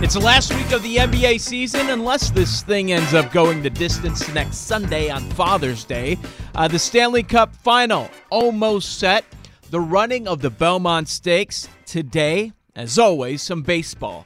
[0.00, 3.68] It's the last week of the NBA season, unless this thing ends up going the
[3.68, 6.16] distance next Sunday on Father's Day.
[6.54, 9.24] Uh, the Stanley Cup final almost set.
[9.70, 14.24] The running of the Belmont Stakes today, as always, some baseball.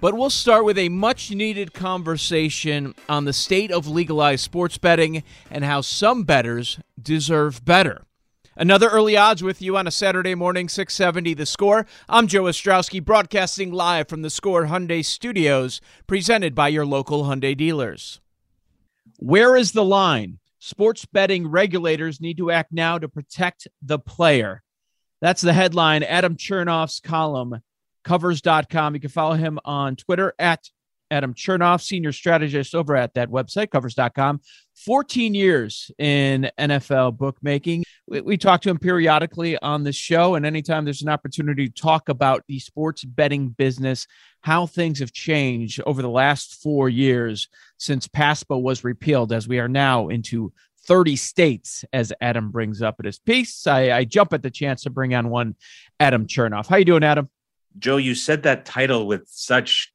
[0.00, 5.22] But we'll start with a much needed conversation on the state of legalized sports betting
[5.48, 8.04] and how some bettors deserve better.
[8.56, 11.86] Another early odds with you on a Saturday morning, 670 The Score.
[12.08, 17.56] I'm Joe Ostrowski, broadcasting live from the Score Hyundai Studios, presented by your local Hyundai
[17.56, 18.20] dealers.
[19.18, 20.38] Where is the line?
[20.60, 24.62] Sports betting regulators need to act now to protect the player.
[25.20, 26.04] That's the headline.
[26.04, 27.60] Adam Chernoff's column,
[28.04, 28.94] covers.com.
[28.94, 30.70] You can follow him on Twitter at
[31.10, 34.40] Adam Chernoff, senior strategist over at that website, covers.com.
[34.76, 37.84] 14 years in NFL bookmaking.
[38.06, 41.74] We, we, talk to him periodically on the show, and anytime there's an opportunity to
[41.74, 44.06] talk about the sports betting business,
[44.42, 47.48] how things have changed over the last four years
[47.78, 50.52] since PASPA was repealed, as we are now into
[50.86, 53.66] 30 states, as Adam brings up at his piece.
[53.66, 55.56] I, I jump at the chance to bring on one
[55.98, 56.66] Adam Chernoff.
[56.66, 57.30] How you doing, Adam?
[57.78, 59.92] Joe, you said that title with such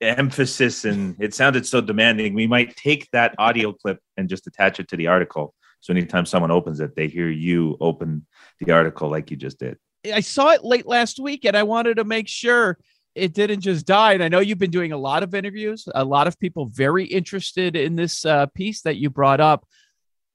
[0.00, 2.34] emphasis and it sounded so demanding.
[2.34, 5.54] We might take that audio clip and just attach it to the article.
[5.84, 8.24] So anytime someone opens it, they hear you open
[8.58, 9.76] the article like you just did.
[10.10, 12.78] I saw it late last week and I wanted to make sure
[13.14, 14.14] it didn't just die.
[14.14, 17.04] And I know you've been doing a lot of interviews, a lot of people very
[17.04, 19.66] interested in this uh, piece that you brought up.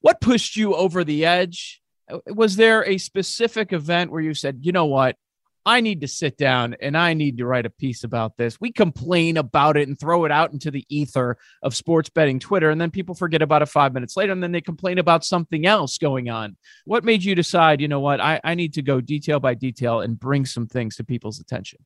[0.02, 1.82] What pushed you over the edge?
[2.28, 5.16] Was there a specific event where you said, you know what,
[5.66, 8.60] I need to sit down and I need to write a piece about this.
[8.60, 12.70] We complain about it and throw it out into the ether of sports betting Twitter,
[12.70, 15.66] and then people forget about it five minutes later, and then they complain about something
[15.66, 16.56] else going on.
[16.86, 20.02] What made you decide, you know what, I, I need to go detail by detail
[20.02, 21.80] and bring some things to people's attention?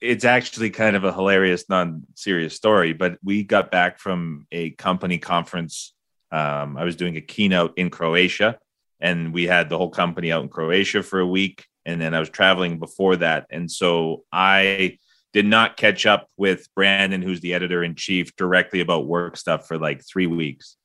[0.00, 4.70] It's actually kind of a hilarious, non serious story, but we got back from a
[4.70, 5.94] company conference.
[6.30, 8.58] Um, I was doing a keynote in Croatia,
[9.00, 12.20] and we had the whole company out in Croatia for a week and then I
[12.20, 14.98] was traveling before that, and so I
[15.32, 19.66] did not catch up with Brandon, who's the editor in chief, directly about work stuff
[19.66, 20.76] for like three weeks,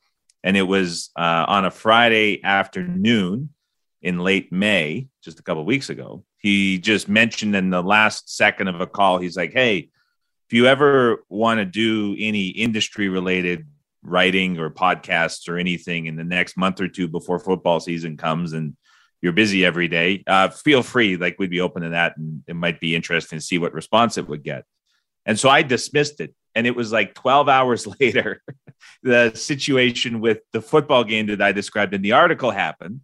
[0.43, 3.49] and it was uh, on a Friday afternoon
[4.01, 6.23] in late May, just a couple weeks ago.
[6.37, 9.89] He just mentioned in the last second of a call, he's like, "Hey,
[10.47, 13.65] if you ever want to do any industry related
[14.03, 18.53] writing or podcasts or anything in the next month or two before football season comes
[18.53, 18.75] and
[19.21, 21.15] you're busy every day, uh, feel free.
[21.15, 24.17] Like we'd be open to that, and it might be interesting to see what response
[24.17, 24.65] it would get.
[25.25, 26.33] And so I dismissed it.
[26.55, 28.41] And it was like 12 hours later,
[29.03, 33.01] the situation with the football game that I described in the article happened.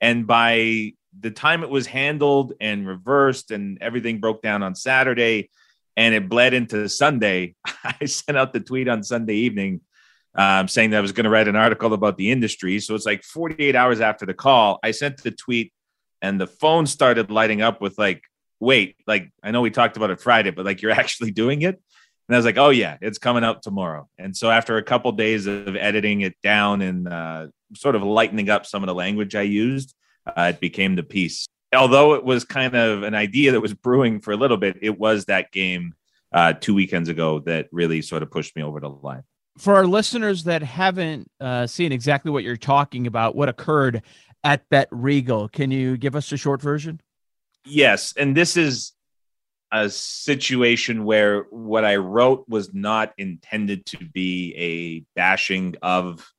[0.00, 5.50] And by the time it was handled and reversed and everything broke down on Saturday
[5.96, 7.54] and it bled into Sunday,
[7.84, 9.80] I sent out the tweet on Sunday evening
[10.36, 12.80] um, saying that I was going to write an article about the industry.
[12.80, 15.72] So it's like 48 hours after the call, I sent the tweet
[16.22, 18.22] and the phone started lighting up with like,
[18.60, 21.80] wait, like I know we talked about it Friday, but like you're actually doing it.
[22.26, 24.08] And I was like, oh yeah, it's coming out tomorrow.
[24.18, 28.48] And so after a couple days of editing it down and uh, sort of lightening
[28.48, 29.94] up some of the language I used,
[30.26, 31.46] uh, it became the piece.
[31.74, 34.98] Although it was kind of an idea that was brewing for a little bit, it
[34.98, 35.94] was that game
[36.32, 39.22] uh, two weekends ago that really sort of pushed me over the line
[39.58, 44.02] for our listeners that haven't uh, seen exactly what you're talking about, what occurred
[44.42, 47.00] at Bet Regal, can you give us a short version?
[47.64, 48.92] Yes, and this is
[49.72, 56.30] a situation where what I wrote was not intended to be a bashing of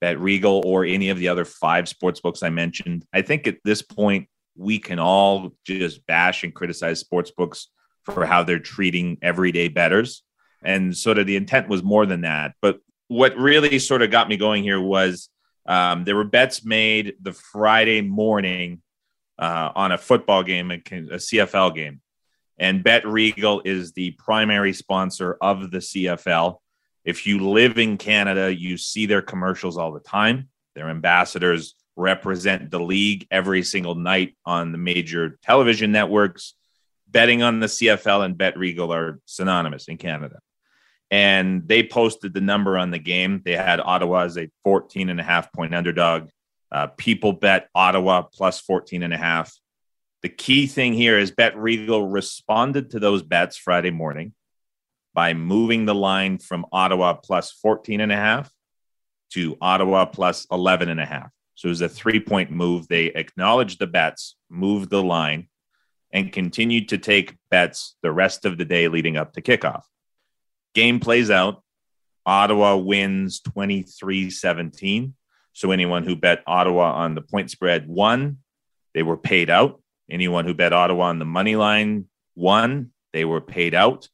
[0.00, 3.06] Bet Regal or any of the other five sports books I mentioned.
[3.12, 7.68] I think at this point, we can all just bash and criticize sports books
[8.04, 10.22] for how they're treating everyday betters.
[10.64, 12.54] And sort of the intent was more than that.
[12.62, 15.28] But what really sort of got me going here was
[15.66, 18.82] um, there were bets made the Friday morning
[19.38, 20.78] uh, on a football game, a, a
[21.18, 22.00] CFL game.
[22.58, 26.58] And Bet Regal is the primary sponsor of the CFL.
[27.04, 30.48] If you live in Canada, you see their commercials all the time.
[30.74, 36.54] Their ambassadors represent the league every single night on the major television networks.
[37.08, 40.38] Betting on the CFL and Bet Regal are synonymous in Canada.
[41.14, 43.40] And they posted the number on the game.
[43.44, 46.28] They had Ottawa as a 14 and a half point underdog.
[46.72, 49.56] Uh, people bet Ottawa plus 14 and a half.
[50.22, 54.32] The key thing here is Bet Regal responded to those bets Friday morning
[55.14, 58.50] by moving the line from Ottawa plus 14 and a half
[59.34, 61.30] to Ottawa plus 11 and a half.
[61.54, 62.88] So it was a three point move.
[62.88, 65.48] They acknowledged the bets, moved the line,
[66.10, 69.84] and continued to take bets the rest of the day leading up to kickoff.
[70.74, 71.62] Game plays out.
[72.26, 75.14] Ottawa wins 23 17.
[75.52, 78.38] So anyone who bet Ottawa on the point spread won.
[78.92, 79.80] They were paid out.
[80.10, 82.92] Anyone who bet Ottawa on the money line won.
[83.12, 84.08] They were paid out.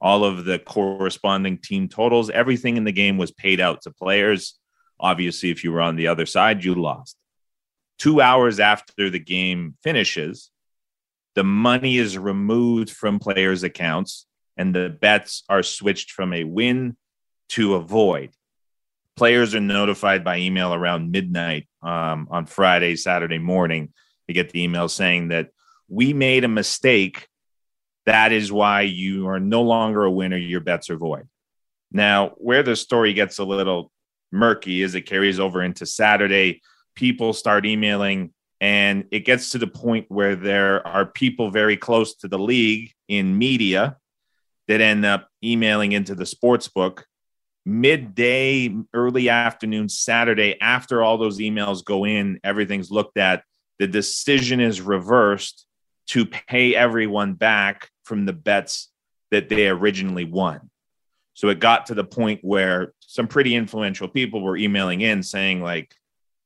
[0.00, 4.58] All of the corresponding team totals, everything in the game was paid out to players.
[5.00, 7.16] Obviously, if you were on the other side, you lost.
[7.98, 10.50] Two hours after the game finishes,
[11.34, 16.96] the money is removed from players' accounts and the bets are switched from a win
[17.50, 18.30] to a void.
[19.16, 23.92] Players are notified by email around midnight um, on Friday, Saturday morning.
[24.26, 25.50] They get the email saying that
[25.88, 27.28] we made a mistake.
[28.06, 30.36] That is why you are no longer a winner.
[30.36, 31.28] Your bets are void.
[31.92, 33.92] Now, where the story gets a little
[34.32, 36.60] murky is it carries over into Saturday.
[36.96, 42.16] People start emailing, and it gets to the point where there are people very close
[42.16, 43.96] to the league in media
[44.68, 47.06] that end up emailing into the sports book
[47.66, 53.42] midday, early afternoon, Saturday, after all those emails go in, everything's looked at,
[53.78, 55.66] the decision is reversed
[56.08, 58.90] to pay everyone back from the bets
[59.30, 60.70] that they originally won.
[61.32, 65.62] So it got to the point where some pretty influential people were emailing in saying,
[65.62, 65.94] like,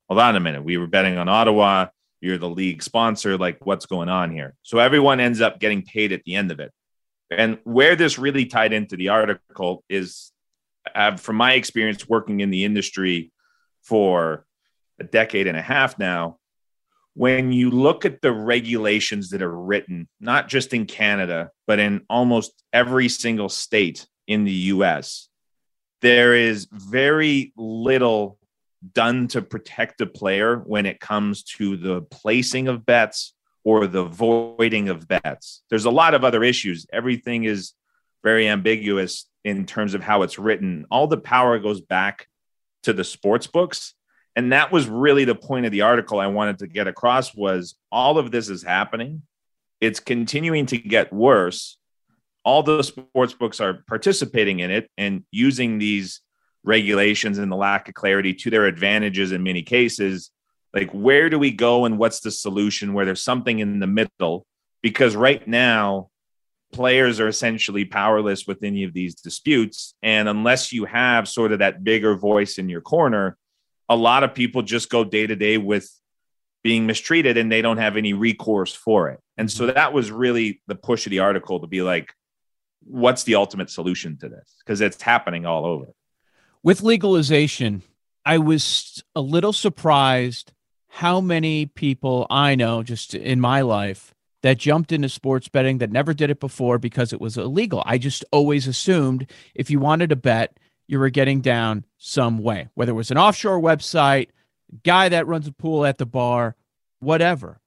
[0.08, 1.86] hold on a minute, we were betting on Ottawa.
[2.20, 3.36] You're the league sponsor.
[3.36, 4.54] Like, what's going on here?
[4.62, 6.72] So everyone ends up getting paid at the end of it.
[7.30, 10.32] And where this really tied into the article is,
[10.94, 13.32] uh, from my experience working in the industry
[13.82, 14.46] for
[14.98, 16.38] a decade and a half now,
[17.14, 22.02] when you look at the regulations that are written, not just in Canada, but in
[22.08, 25.28] almost every single state in the US,
[26.00, 28.38] there is very little
[28.92, 33.34] done to protect a player when it comes to the placing of bets
[33.64, 35.62] or the voiding of bets.
[35.70, 36.86] There's a lot of other issues.
[36.92, 37.72] Everything is
[38.22, 40.86] very ambiguous in terms of how it's written.
[40.90, 42.28] All the power goes back
[42.84, 43.94] to the sports books.
[44.36, 47.74] And that was really the point of the article I wanted to get across was
[47.90, 49.22] all of this is happening.
[49.80, 51.76] It's continuing to get worse.
[52.44, 56.20] All the sports books are participating in it and using these
[56.64, 60.30] regulations and the lack of clarity to their advantages in many cases
[60.78, 64.46] like, where do we go and what's the solution where there's something in the middle?
[64.82, 66.10] Because right now,
[66.72, 69.94] players are essentially powerless with any of these disputes.
[70.02, 73.36] And unless you have sort of that bigger voice in your corner,
[73.88, 75.90] a lot of people just go day to day with
[76.62, 79.20] being mistreated and they don't have any recourse for it.
[79.36, 79.74] And so mm-hmm.
[79.74, 82.12] that was really the push of the article to be like,
[82.84, 84.54] what's the ultimate solution to this?
[84.58, 85.86] Because it's happening all over.
[86.62, 87.82] With legalization,
[88.24, 90.52] I was a little surprised
[90.88, 95.90] how many people I know just in my life that jumped into sports betting that
[95.90, 97.82] never did it before because it was illegal.
[97.84, 102.68] I just always assumed if you wanted to bet, you were getting down some way,
[102.74, 104.28] whether it was an offshore website,
[104.84, 106.56] guy that runs a pool at the bar,
[107.00, 107.60] whatever.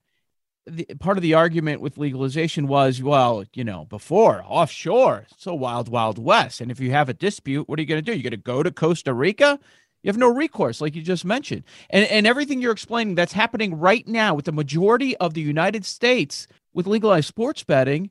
[0.66, 5.90] The, part of the argument with legalization was, well, you know, before offshore, so wild,
[5.90, 6.62] wild west.
[6.62, 8.18] And if you have a dispute, what are you going to do?
[8.18, 9.60] You're going to go to Costa Rica
[10.04, 11.64] you have no recourse, like you just mentioned.
[11.90, 15.86] And, and everything you're explaining that's happening right now with the majority of the United
[15.86, 18.10] States with legalized sports betting,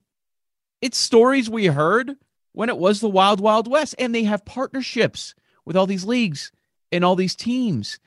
[0.80, 2.16] it's stories we heard
[2.52, 3.94] when it was the Wild Wild West.
[3.98, 6.52] And they have partnerships with all these leagues
[6.92, 7.98] and all these teams.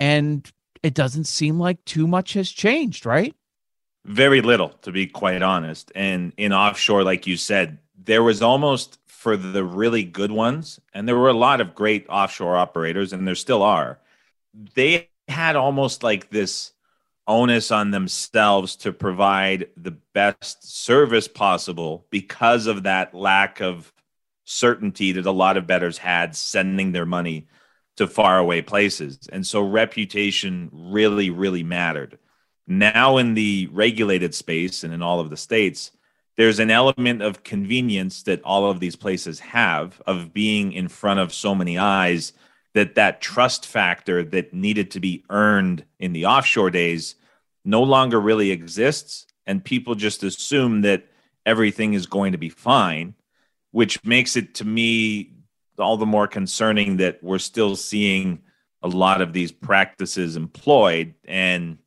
[0.00, 0.50] And
[0.82, 3.34] it doesn't seem like too much has changed, right?
[4.04, 5.92] Very little, to be quite honest.
[5.94, 11.08] And in offshore, like you said, there was almost for the really good ones, and
[11.08, 13.98] there were a lot of great offshore operators, and there still are.
[14.76, 16.70] They had almost like this
[17.26, 23.92] onus on themselves to provide the best service possible because of that lack of
[24.44, 27.48] certainty that a lot of bettors had sending their money
[27.96, 29.18] to faraway places.
[29.32, 32.20] And so reputation really, really mattered.
[32.68, 35.90] Now, in the regulated space and in all of the states,
[36.36, 41.20] there's an element of convenience that all of these places have of being in front
[41.20, 42.32] of so many eyes
[42.74, 47.14] that that trust factor that needed to be earned in the offshore days
[47.64, 51.06] no longer really exists and people just assume that
[51.46, 53.14] everything is going to be fine
[53.76, 55.34] which makes it to me
[55.78, 58.40] all the more concerning that we're still seeing
[58.82, 61.14] a lot of these practices employed.
[61.24, 61.78] And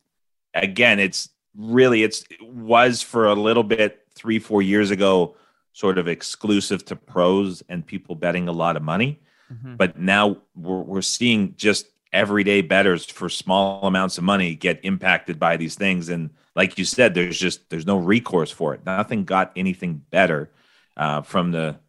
[0.54, 5.36] again it's really it's it was for a little bit 3 4 years ago
[5.72, 9.20] sort of exclusive to pros and people betting a lot of money.
[9.52, 9.74] Mm-hmm.
[9.74, 15.40] but now we're, we're seeing just everyday bettors for small amounts of money get impacted
[15.40, 16.08] by these things.
[16.08, 18.86] And like you said there's just there's no recourse for it.
[18.86, 20.50] Nothing got anything better
[20.96, 21.80] uh, from the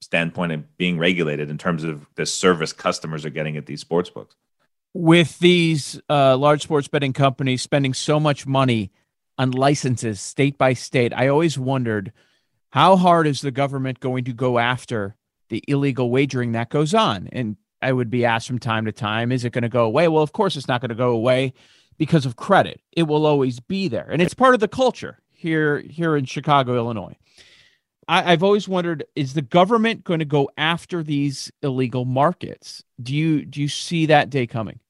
[0.00, 4.10] standpoint of being regulated in terms of the service customers are getting at these sports
[4.10, 4.34] books.
[4.92, 8.90] With these uh, large sports betting companies spending so much money
[9.38, 12.12] on licenses state by state i always wondered
[12.70, 15.16] how hard is the government going to go after
[15.48, 19.30] the illegal wagering that goes on and I would be asked from time to time,
[19.30, 20.08] is it going to go away?
[20.08, 21.52] Well, of course, it's not going to go away
[21.98, 22.80] because of credit.
[22.92, 26.76] It will always be there, and it's part of the culture here here in Chicago,
[26.76, 27.16] Illinois.
[28.08, 32.82] I, I've always wondered: is the government going to go after these illegal markets?
[33.00, 34.80] Do you do you see that day coming?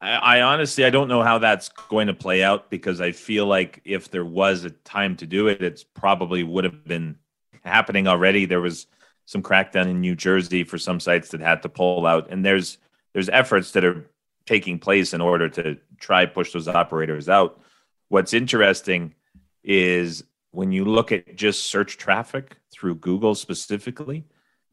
[0.00, 3.46] I, I honestly I don't know how that's going to play out because I feel
[3.46, 7.16] like if there was a time to do it, it's probably would have been
[7.64, 8.44] happening already.
[8.44, 8.86] There was
[9.26, 12.78] some crackdown in New Jersey for some sites that had to pull out, and there's
[13.12, 14.08] there's efforts that are
[14.46, 17.60] taking place in order to try push those operators out.
[18.08, 19.14] What's interesting
[19.62, 24.24] is when you look at just search traffic through Google specifically,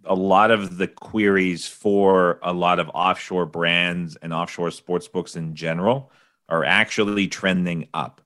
[0.06, 5.36] a lot of the queries for a lot of offshore brands and offshore sports books
[5.36, 6.12] in general
[6.50, 8.22] are actually trending up.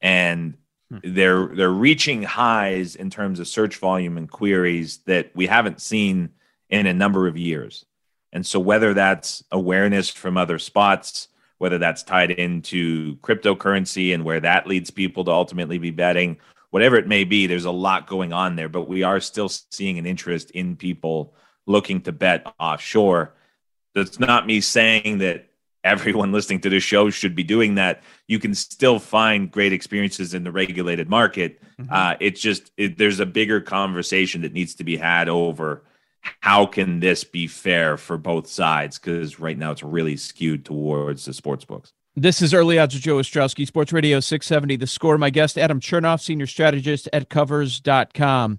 [0.00, 0.56] And
[0.90, 0.98] Hmm.
[1.02, 6.30] They're they're reaching highs in terms of search volume and queries that we haven't seen
[6.68, 7.84] in a number of years.
[8.32, 11.28] And so whether that's awareness from other spots,
[11.58, 16.38] whether that's tied into cryptocurrency and where that leads people to ultimately be betting,
[16.70, 19.98] whatever it may be, there's a lot going on there, but we are still seeing
[19.98, 21.34] an interest in people
[21.66, 23.34] looking to bet offshore.
[23.94, 25.48] That's not me saying that
[25.82, 28.02] everyone listening to this show should be doing that.
[28.26, 31.60] You can still find great experiences in the regulated market.
[31.80, 31.92] Mm-hmm.
[31.92, 35.84] Uh, it's just it, there's a bigger conversation that needs to be had over
[36.40, 41.24] how can this be fair for both sides because right now it's really skewed towards
[41.24, 41.92] the sports books.
[42.16, 44.74] This is Early Odds with Joe Ostrowski, Sports Radio 670.
[44.76, 45.16] The score.
[45.16, 48.58] My guest, Adam Chernoff, senior strategist at covers.com.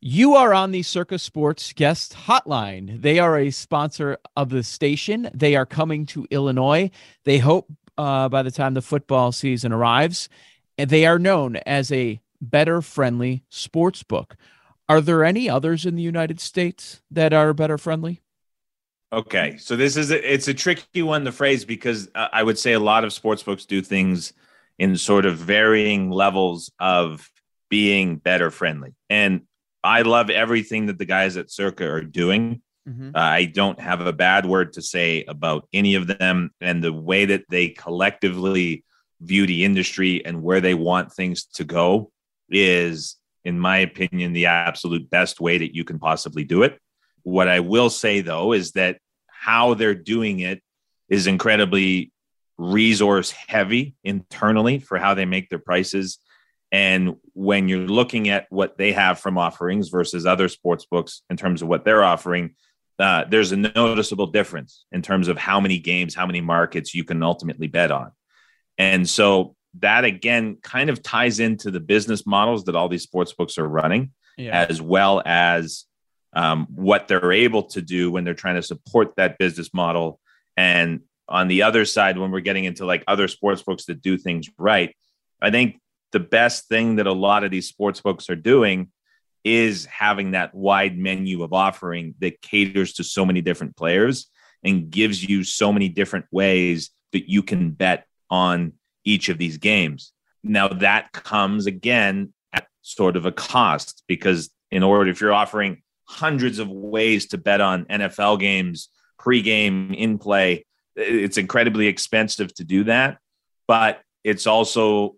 [0.00, 3.00] You are on the Circa Sports guest hotline.
[3.00, 5.30] They are a sponsor of the station.
[5.32, 6.90] They are coming to Illinois.
[7.22, 10.28] They hope uh, by the time the football season arrives,
[10.76, 14.36] they are known as a better friendly sports book.
[14.88, 18.22] Are there any others in the United States that are better friendly?
[19.10, 22.58] Okay, so this is a, it's a tricky one to phrase because uh, I would
[22.58, 24.34] say a lot of sports books do things
[24.78, 27.30] in sort of varying levels of
[27.70, 28.94] being better friendly.
[29.08, 29.42] And
[29.82, 32.60] I love everything that the guys at Circa are doing.
[32.86, 33.10] Mm-hmm.
[33.14, 36.92] Uh, I don't have a bad word to say about any of them and the
[36.92, 38.84] way that they collectively
[39.20, 42.10] view the industry and where they want things to go
[42.50, 46.78] is, in my opinion, the absolute best way that you can possibly do it.
[47.28, 50.62] What I will say, though, is that how they're doing it
[51.08, 52.12] is incredibly
[52.56, 56.18] resource heavy internally for how they make their prices
[56.70, 61.36] and when you're looking at what they have from offerings versus other sports books in
[61.36, 62.54] terms of what they're offering,
[62.98, 67.04] uh, there's a noticeable difference in terms of how many games, how many markets you
[67.04, 68.10] can ultimately bet on.
[68.76, 73.32] And so that again kind of ties into the business models that all these sports
[73.32, 74.66] books are running, yeah.
[74.68, 75.84] as well as
[76.32, 80.20] um, what they're able to do when they're trying to support that business model.
[80.56, 84.16] And on the other side, when we're getting into like other sports books that do
[84.18, 84.94] things right,
[85.40, 85.80] I think
[86.12, 88.90] the best thing that a lot of these sports books are doing
[89.44, 94.30] is having that wide menu of offering that caters to so many different players
[94.64, 98.72] and gives you so many different ways that you can bet on
[99.04, 100.12] each of these games.
[100.42, 105.82] Now that comes again at sort of a cost because in order if you're offering
[106.08, 108.88] hundreds of ways to bet on NFL games,
[109.20, 110.64] pregame, in play,
[110.96, 113.18] it's incredibly expensive to do that.
[113.66, 115.16] But it's also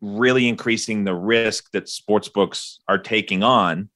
[0.00, 3.88] really increasing the risk that sports books are taking on.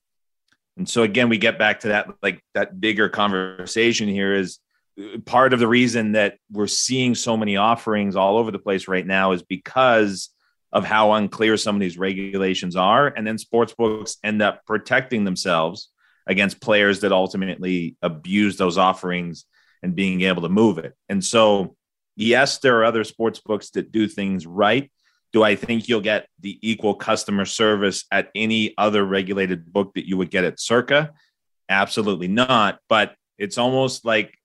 [0.77, 4.59] And so again, we get back to that like that bigger conversation here is
[4.99, 8.89] uh, part of the reason that we're seeing so many offerings all over the place
[8.89, 10.31] right now is because
[10.73, 13.09] of how unclear some of these regulations are.
[13.09, 15.89] And then sports books end up protecting themselves
[16.29, 19.47] against players that ultimately abuse those offerings
[19.83, 20.95] and being able to move it.
[21.09, 21.77] And so,
[22.17, 24.91] yes, there are other sports books that do things right.
[25.33, 30.07] Do I think you'll get the equal customer service at any other regulated book that
[30.07, 31.13] you would get at Circa?
[31.69, 32.79] Absolutely not.
[32.89, 34.37] But it's almost like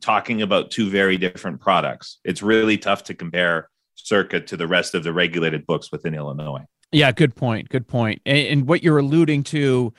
[0.00, 2.18] talking about two very different products.
[2.24, 6.64] It's really tough to compare Circa to the rest of the regulated books within Illinois.
[6.92, 7.68] Yeah, good point.
[7.68, 8.20] Good point.
[8.26, 9.92] And, and what you're alluding to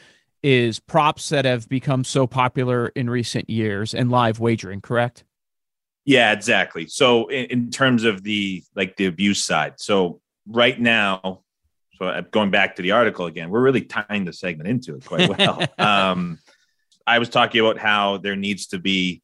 [0.46, 5.24] is props that have become so popular in recent years and live wagering, correct?
[6.06, 6.86] Yeah, exactly.
[6.86, 11.42] So in, in terms of the like the abuse side, so right now,
[11.96, 15.36] so going back to the article again, we're really tying the segment into it quite
[15.36, 15.64] well.
[15.80, 16.38] um,
[17.08, 19.24] I was talking about how there needs to be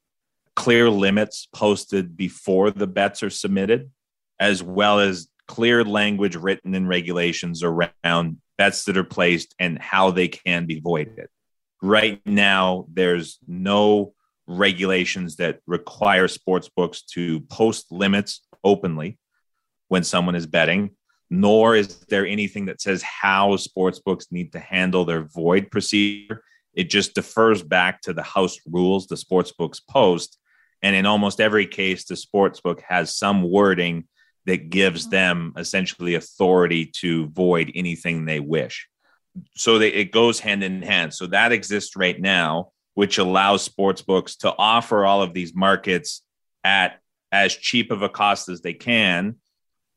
[0.55, 3.91] clear limits posted before the bets are submitted,
[4.39, 10.11] as well as clear language written in regulations around bets that are placed and how
[10.11, 11.27] they can be voided.
[11.81, 14.13] Right now, there's no
[14.45, 19.17] regulations that require sports books to post limits openly
[19.87, 20.91] when someone is betting,
[21.31, 26.43] nor is there anything that says how sports books need to handle their void procedure.
[26.75, 30.37] It just defers back to the house rules the sports books post
[30.81, 34.07] and in almost every case, the sports book has some wording
[34.45, 35.11] that gives mm-hmm.
[35.11, 38.87] them essentially authority to void anything they wish.
[39.55, 41.13] So they, it goes hand in hand.
[41.13, 46.21] So that exists right now, which allows sports books to offer all of these markets
[46.63, 46.99] at
[47.31, 49.37] as cheap of a cost as they can,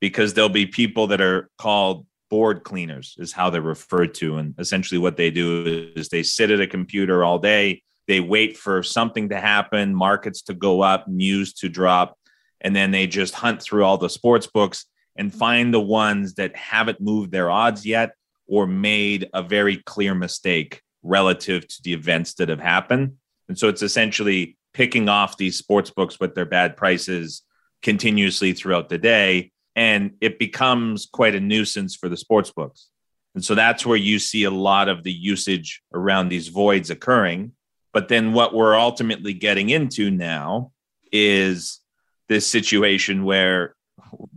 [0.00, 4.36] because there'll be people that are called board cleaners, is how they're referred to.
[4.36, 8.56] And essentially, what they do is they sit at a computer all day they wait
[8.56, 12.18] for something to happen, markets to go up, news to drop,
[12.64, 15.38] and then they just hunt through all the sports books and mm-hmm.
[15.38, 18.14] find the ones that haven't moved their odds yet
[18.48, 23.12] or made a very clear mistake relative to the events that have happened.
[23.48, 27.42] And so it's essentially picking off these sports books with their bad prices
[27.82, 29.52] continuously throughout the day.
[29.76, 32.88] And it becomes quite a nuisance for the sports books.
[33.34, 37.52] And so that's where you see a lot of the usage around these voids occurring
[37.94, 40.72] but then what we're ultimately getting into now
[41.12, 41.80] is
[42.28, 43.74] this situation where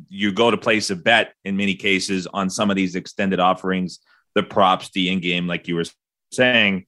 [0.09, 3.99] you go to place a bet in many cases on some of these extended offerings,
[4.35, 5.85] the props, the in game, like you were
[6.31, 6.85] saying,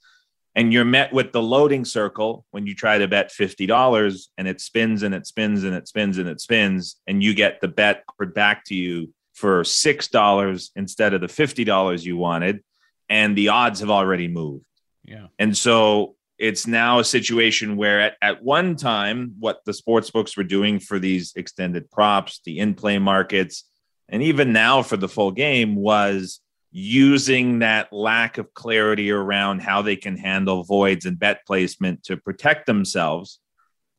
[0.56, 4.60] and you're met with the loading circle when you try to bet $50 and it
[4.60, 8.04] spins and it spins and it spins and it spins, and you get the bet
[8.34, 12.64] back to you for $6 instead of the $50 you wanted,
[13.08, 14.66] and the odds have already moved.
[15.04, 15.28] Yeah.
[15.38, 20.38] And so it's now a situation where at, at one time what the sports books
[20.38, 23.66] were doing for these extended props the in-play markets
[24.08, 26.40] and even now for the full game was
[26.72, 32.18] using that lack of clarity around how they can handle voids and bet placement to
[32.18, 33.40] protect themselves.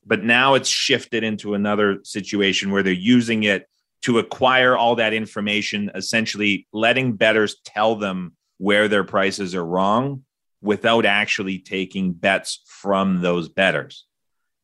[0.07, 3.69] But now it's shifted into another situation where they're using it
[4.03, 10.25] to acquire all that information essentially letting bettors tell them where their prices are wrong
[10.63, 14.05] without actually taking bets from those betters.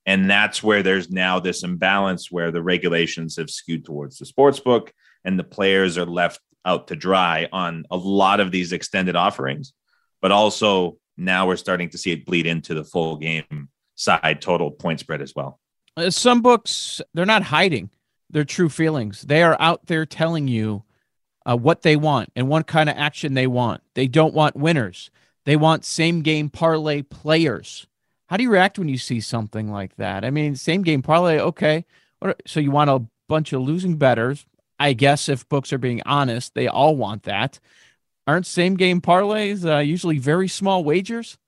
[0.05, 4.61] And that's where there's now this imbalance where the regulations have skewed towards the sports
[4.61, 4.93] book
[5.25, 9.73] and the players are left out to dry on a lot of these extended offerings.
[10.23, 14.71] But also now we're starting to see it bleed into the full game side total
[14.71, 15.59] point spread as well.
[15.97, 17.91] Uh, some books, they're not hiding
[18.31, 19.23] their true feelings.
[19.23, 20.85] They are out there telling you
[21.49, 23.83] uh, what they want and what kind of action they want.
[23.95, 25.11] They don't want winners.
[25.47, 27.87] They want same game parlay players.
[28.27, 30.25] How do you react when you see something like that?
[30.25, 31.85] I mean, same game parlay, okay.
[32.47, 34.45] So you want a bunch of losing betters.
[34.79, 37.61] I guess if books are being honest, they all want that.
[38.27, 41.39] Aren't same game parlays uh, usually very small wagers?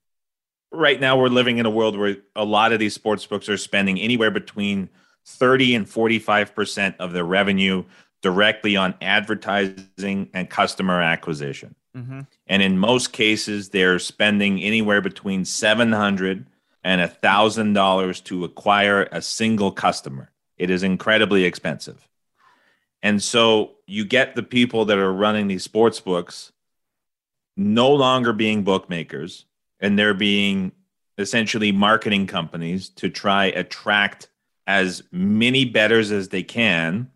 [0.71, 3.57] Right now, we're living in a world where a lot of these sports books are
[3.57, 4.89] spending anywhere between
[5.25, 7.83] 30 and 45% of their revenue
[8.21, 11.75] directly on advertising and customer acquisition.
[11.95, 12.21] Mm-hmm.
[12.47, 16.45] And in most cases, they're spending anywhere between seven hundred
[16.83, 20.31] and a thousand dollars to acquire a single customer.
[20.57, 22.07] It is incredibly expensive.
[23.01, 26.51] And so you get the people that are running these sports books
[27.55, 29.45] no longer being bookmakers
[29.79, 30.71] and they're being
[31.17, 34.29] essentially marketing companies to try attract
[34.67, 37.09] as many betters as they can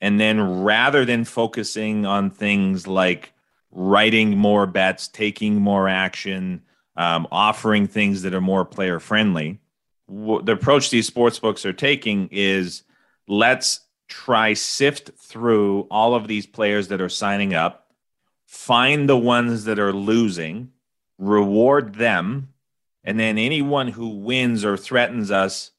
[0.00, 3.32] and then rather than focusing on things like
[3.70, 6.62] writing more bets taking more action
[6.96, 9.58] um, offering things that are more player friendly
[10.08, 12.82] the approach these sports books are taking is
[13.28, 17.92] let's try sift through all of these players that are signing up
[18.46, 20.70] find the ones that are losing
[21.18, 22.48] reward them
[23.04, 25.70] and then anyone who wins or threatens us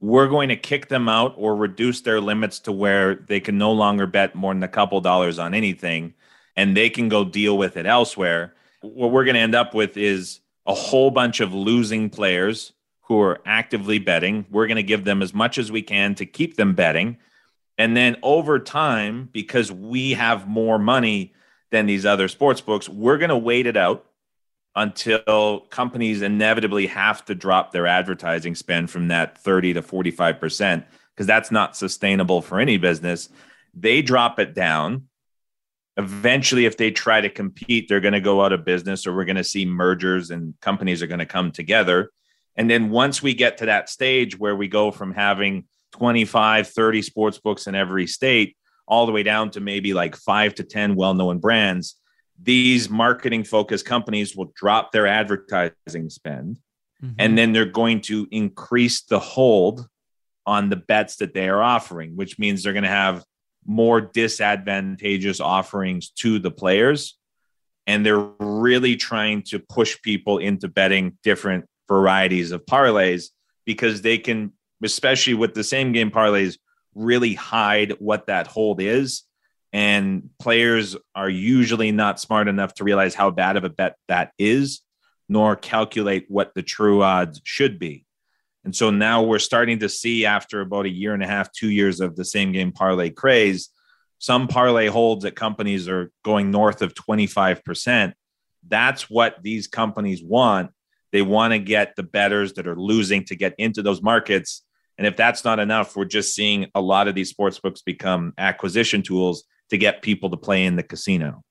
[0.00, 3.70] we're going to kick them out or reduce their limits to where they can no
[3.70, 6.12] longer bet more than a couple dollars on anything
[6.56, 9.96] and they can go deal with it elsewhere what we're going to end up with
[9.96, 14.44] is a whole bunch of losing players who are actively betting.
[14.50, 17.18] We're going to give them as much as we can to keep them betting.
[17.78, 21.32] And then over time, because we have more money
[21.70, 24.04] than these other sports books, we're going to wait it out
[24.74, 30.84] until companies inevitably have to drop their advertising spend from that 30 to 45%,
[31.14, 33.28] because that's not sustainable for any business.
[33.74, 35.08] They drop it down.
[35.96, 39.26] Eventually, if they try to compete, they're going to go out of business, or we're
[39.26, 42.10] going to see mergers and companies are going to come together.
[42.56, 47.02] And then once we get to that stage where we go from having 25, 30
[47.02, 50.96] sports books in every state, all the way down to maybe like five to 10
[50.96, 51.96] well known brands,
[52.40, 56.58] these marketing focused companies will drop their advertising spend.
[57.02, 57.14] Mm-hmm.
[57.18, 59.86] And then they're going to increase the hold
[60.46, 63.24] on the bets that they are offering, which means they're going to have
[63.66, 67.18] more disadvantageous offerings to the players.
[67.86, 73.30] And they're really trying to push people into betting different varieties of parlays
[73.64, 76.58] because they can, especially with the same game parlays,
[76.94, 79.22] really hide what that hold is.
[79.72, 84.32] And players are usually not smart enough to realize how bad of a bet that
[84.38, 84.82] is,
[85.28, 88.04] nor calculate what the true odds should be.
[88.64, 91.70] And so now we're starting to see, after about a year and a half, two
[91.70, 93.70] years of the same game parlay craze,
[94.18, 98.12] some parlay holds that companies are going north of 25%.
[98.68, 100.70] That's what these companies want
[101.12, 104.62] they want to get the betters that are losing to get into those markets.
[104.98, 108.32] And if that's not enough, we're just seeing a lot of these sports books become
[108.38, 111.42] acquisition tools to get people to play in the casino.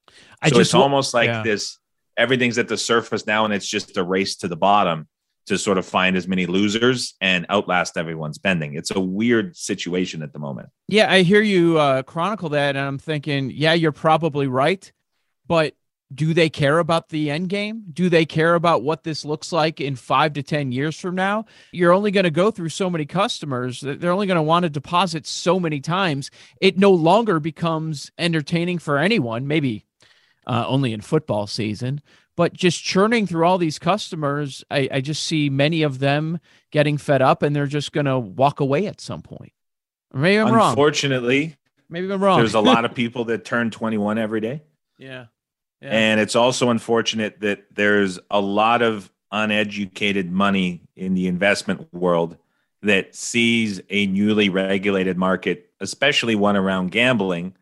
[0.41, 1.43] I so just, it's almost like yeah.
[1.43, 1.77] this
[2.17, 5.07] everything's at the surface now, and it's just a race to the bottom
[5.51, 8.75] to sort of find as many losers and outlast everyone's spending.
[8.75, 10.69] It's a weird situation at the moment.
[10.87, 14.89] Yeah, I hear you uh, chronicle that, and I'm thinking, yeah, you're probably right,
[15.47, 15.73] but
[16.13, 17.83] do they care about the end game?
[17.91, 21.43] Do they care about what this looks like in five to 10 years from now?
[21.73, 23.81] You're only going to go through so many customers.
[23.81, 26.31] They're only going to want to deposit so many times.
[26.61, 29.85] It no longer becomes entertaining for anyone, maybe
[30.47, 32.01] uh, only in football season.
[32.37, 36.39] But just churning through all these customers, I, I just see many of them
[36.71, 39.51] getting fed up and they're just going to walk away at some point.
[40.13, 40.69] maybe I'm wrong.
[40.69, 41.57] Unfortunately,
[41.89, 42.39] maybe I'm wrong.
[42.39, 44.61] There's a lot of people that turn 21 every day.
[44.97, 45.25] Yeah.
[45.81, 52.37] And it's also unfortunate that there's a lot of uneducated money in the investment world
[52.83, 57.55] that sees a newly regulated market, especially one around gambling,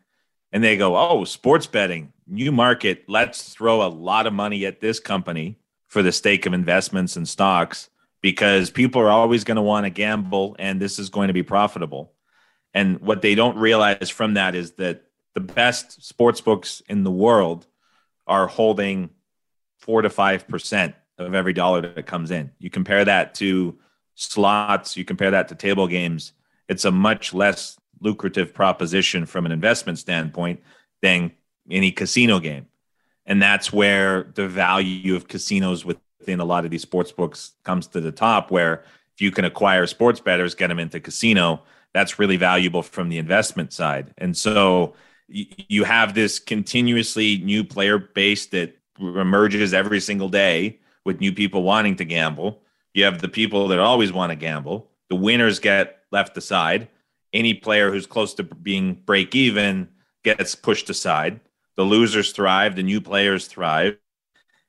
[0.52, 3.04] and they go, "Oh, sports betting, new market.
[3.08, 7.28] Let's throw a lot of money at this company for the stake of investments and
[7.28, 11.34] stocks because people are always going to want to gamble and this is going to
[11.34, 12.12] be profitable."
[12.72, 17.10] And what they don't realize from that is that the best sports books in the
[17.10, 17.66] world
[18.26, 19.10] are holding
[19.78, 22.52] four to five percent of every dollar that comes in.
[22.58, 23.78] You compare that to
[24.14, 26.32] slots, you compare that to table games,
[26.68, 30.60] it's a much less lucrative proposition from an investment standpoint
[31.02, 31.32] than
[31.70, 32.66] any casino game.
[33.26, 37.86] And that's where the value of casinos within a lot of these sports books comes
[37.88, 38.84] to the top, where
[39.14, 43.18] if you can acquire sports bettors, get them into casino, that's really valuable from the
[43.18, 44.14] investment side.
[44.18, 44.94] And so
[45.28, 51.62] you have this continuously new player base that emerges every single day with new people
[51.62, 52.62] wanting to gamble.
[52.94, 54.90] You have the people that always want to gamble.
[55.08, 56.88] The winners get left aside.
[57.32, 59.88] Any player who's close to being break even
[60.24, 61.40] gets pushed aside.
[61.76, 63.96] The losers thrive, the new players thrive.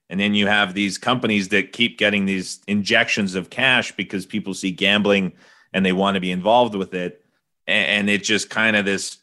[0.10, 4.54] And then you have these companies that keep getting these injections of cash because people
[4.54, 5.34] see gambling
[5.74, 7.26] and they want to be involved with it.
[7.66, 9.18] And it just kind of this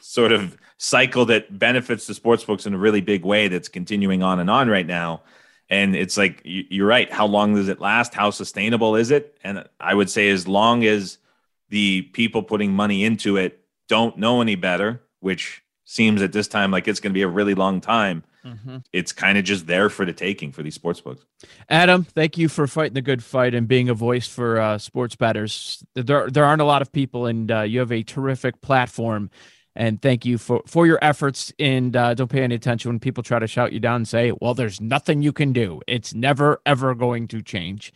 [0.00, 4.22] sort of cycle that benefits the sports books in a really big way that's continuing
[4.22, 5.22] on and on right now.
[5.70, 7.10] And it's like you're right.
[7.10, 8.12] How long does it last?
[8.12, 9.38] How sustainable is it?
[9.42, 11.16] And I would say as long as
[11.74, 16.70] the people putting money into it don't know any better, which seems at this time
[16.70, 18.22] like it's going to be a really long time.
[18.44, 18.76] Mm-hmm.
[18.92, 21.24] It's kind of just there for the taking for these sports books.
[21.68, 25.16] Adam, thank you for fighting the good fight and being a voice for uh, sports
[25.16, 25.84] betters.
[25.94, 29.28] There, there aren't a lot of people, and uh, you have a terrific platform.
[29.74, 31.52] And thank you for, for your efforts.
[31.58, 34.32] And uh, don't pay any attention when people try to shout you down and say,
[34.40, 35.80] well, there's nothing you can do.
[35.88, 37.92] It's never, ever going to change.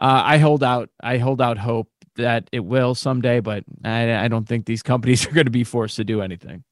[0.00, 0.88] Uh, I hold out.
[1.02, 5.26] I hold out hope that it will someday, but I, I don't think these companies
[5.28, 6.62] are going to be forced to do anything.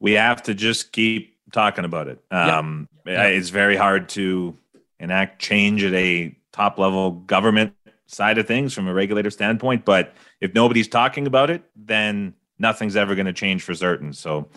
[0.00, 2.22] We have to just keep talking about it.
[2.30, 2.88] Um.
[3.06, 4.56] It's very hard to
[5.00, 7.72] enact change at a top level government
[8.06, 9.84] side of things from a regulator standpoint.
[9.84, 14.12] But if nobody's talking about it, then nothing's ever going to change for certain.
[14.12, 14.48] So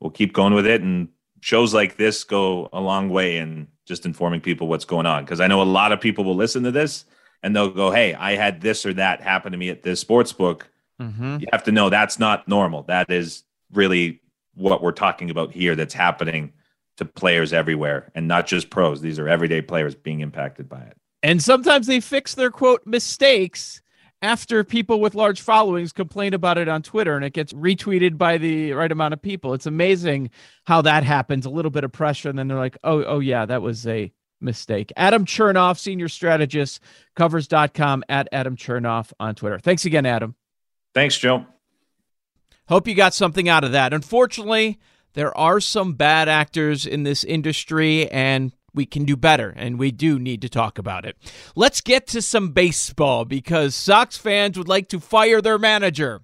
[0.00, 0.80] we'll keep going with it.
[0.80, 1.08] And
[1.40, 5.24] shows like this go a long way in just informing people what's going on.
[5.24, 7.04] Because I know a lot of people will listen to this
[7.44, 10.32] and they'll go, Hey, I had this or that happen to me at this sports
[10.32, 10.70] book.
[11.00, 11.38] Mm-hmm.
[11.40, 12.84] You have to know that's not normal.
[12.84, 14.22] That is really
[14.54, 16.54] what we're talking about here that's happening
[16.96, 19.02] to players everywhere and not just pros.
[19.02, 20.96] These are everyday players being impacted by it.
[21.22, 23.82] And sometimes they fix their quote mistakes
[24.22, 28.38] after people with large followings complain about it on Twitter and it gets retweeted by
[28.38, 29.52] the right amount of people.
[29.52, 30.30] It's amazing
[30.64, 31.44] how that happens.
[31.44, 34.10] A little bit of pressure, and then they're like, oh, oh yeah, that was a
[34.40, 34.92] mistake.
[34.96, 36.80] Adam Chernoff, senior strategist,
[37.16, 39.58] covers.com at Adam Chernoff on Twitter.
[39.58, 40.34] Thanks again, Adam.
[40.94, 41.46] Thanks, Joe.
[42.68, 43.92] Hope you got something out of that.
[43.92, 44.78] Unfortunately,
[45.14, 49.90] there are some bad actors in this industry, and we can do better, and we
[49.90, 51.16] do need to talk about it.
[51.54, 56.22] Let's get to some baseball because Sox fans would like to fire their manager.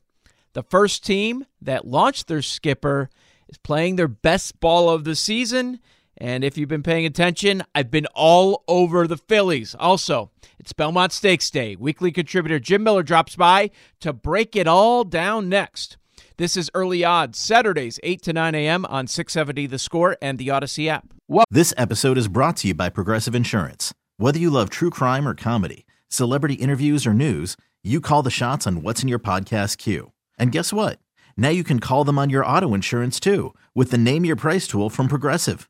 [0.52, 3.08] The first team that launched their skipper
[3.48, 5.78] is playing their best ball of the season.
[6.20, 9.74] And if you've been paying attention, I've been all over the Phillies.
[9.78, 11.76] Also, it's Belmont Stakes Day.
[11.76, 15.96] Weekly contributor Jim Miller drops by to break it all down next.
[16.36, 18.84] This is Early Odds, Saturdays, 8 to 9 a.m.
[18.86, 21.14] on 670 The Score and the Audacy app.
[21.26, 23.94] Well- this episode is brought to you by Progressive Insurance.
[24.18, 28.66] Whether you love true crime or comedy, celebrity interviews or news, you call the shots
[28.66, 30.12] on what's in your podcast queue.
[30.38, 30.98] And guess what?
[31.38, 34.66] Now you can call them on your auto insurance too with the Name Your Price
[34.66, 35.69] tool from Progressive.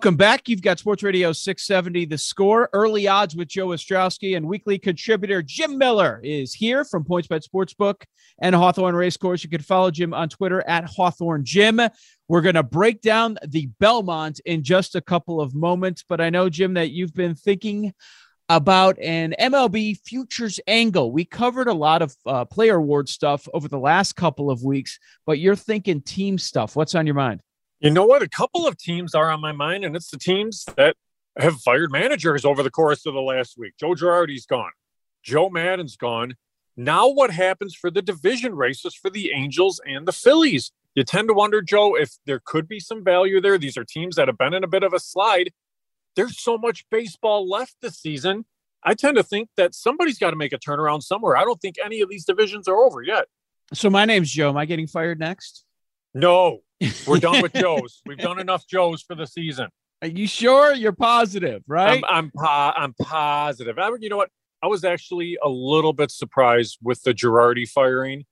[0.00, 0.48] Welcome back.
[0.48, 2.70] You've got Sports Radio 670 The Score.
[2.72, 8.04] Early odds with Joe Ostrowski and weekly contributor Jim Miller is here from PointsBet Sportsbook
[8.40, 9.44] and Hawthorne Racecourse.
[9.44, 11.82] You can follow Jim on Twitter at Hawthorne Jim.
[12.28, 16.30] We're going to break down the Belmont in just a couple of moments, but I
[16.30, 17.92] know, Jim, that you've been thinking
[18.48, 21.12] about an MLB futures angle.
[21.12, 24.98] We covered a lot of uh, player award stuff over the last couple of weeks,
[25.26, 26.74] but you're thinking team stuff.
[26.74, 27.42] What's on your mind?
[27.80, 28.22] You know what?
[28.22, 30.96] A couple of teams are on my mind, and it's the teams that
[31.38, 33.72] have fired managers over the course of the last week.
[33.80, 34.72] Joe Girardi's gone.
[35.22, 36.34] Joe Maddon's gone.
[36.76, 40.72] Now, what happens for the division races for the Angels and the Phillies?
[40.94, 43.56] You tend to wonder, Joe, if there could be some value there.
[43.56, 45.52] These are teams that have been in a bit of a slide.
[46.16, 48.44] There's so much baseball left this season.
[48.82, 51.36] I tend to think that somebody's got to make a turnaround somewhere.
[51.36, 53.26] I don't think any of these divisions are over yet.
[53.72, 54.50] So my name's Joe.
[54.50, 55.64] Am I getting fired next?
[56.12, 56.60] No,
[57.06, 58.00] we're done with Joe's.
[58.06, 59.68] We've done enough Joe's for the season.
[60.02, 60.72] Are you sure?
[60.72, 62.02] You're positive, right?
[62.02, 63.78] I'm I'm, po- I'm positive.
[63.78, 64.30] I, you know what?
[64.62, 68.24] I was actually a little bit surprised with the Girardi firing,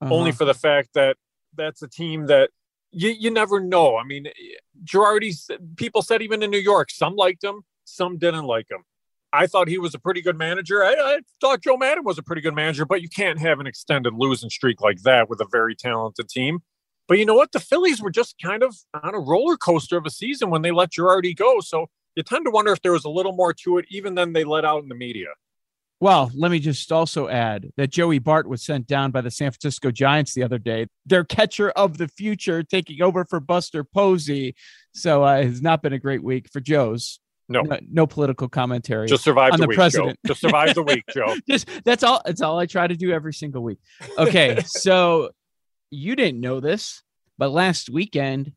[0.00, 0.14] uh-huh.
[0.14, 1.16] only for the fact that
[1.54, 2.50] that's a team that
[2.92, 3.96] you, you never know.
[3.96, 4.26] I mean,
[4.84, 8.84] Girardi's people said even in New York, some liked him, some didn't like him.
[9.32, 10.84] I thought he was a pretty good manager.
[10.84, 13.66] I, I, thought Joe Maddon was a pretty good manager, but you can't have an
[13.66, 16.60] extended losing streak like that with a very talented team.
[17.12, 17.52] But you know what?
[17.52, 20.70] The Phillies were just kind of on a roller coaster of a season when they
[20.70, 21.60] let Girardi go.
[21.60, 24.32] So you tend to wonder if there was a little more to it, even than
[24.32, 25.26] they let out in the media.
[26.00, 29.50] Well, let me just also add that Joey Bart was sent down by the San
[29.50, 30.86] Francisco Giants the other day.
[31.04, 34.54] Their catcher of the future taking over for Buster Posey.
[34.94, 37.20] So uh, it's not been a great week for Joe's.
[37.46, 37.60] No.
[37.60, 39.06] no, no political commentary.
[39.06, 40.18] Just survive on the, the week, president.
[40.24, 40.28] Joe.
[40.28, 41.36] Just survive the week, Joe.
[41.46, 42.22] Just that's all.
[42.24, 43.80] That's all I try to do every single week.
[44.16, 45.28] Okay, so
[45.92, 47.02] you didn't know this,
[47.38, 48.52] but last weekend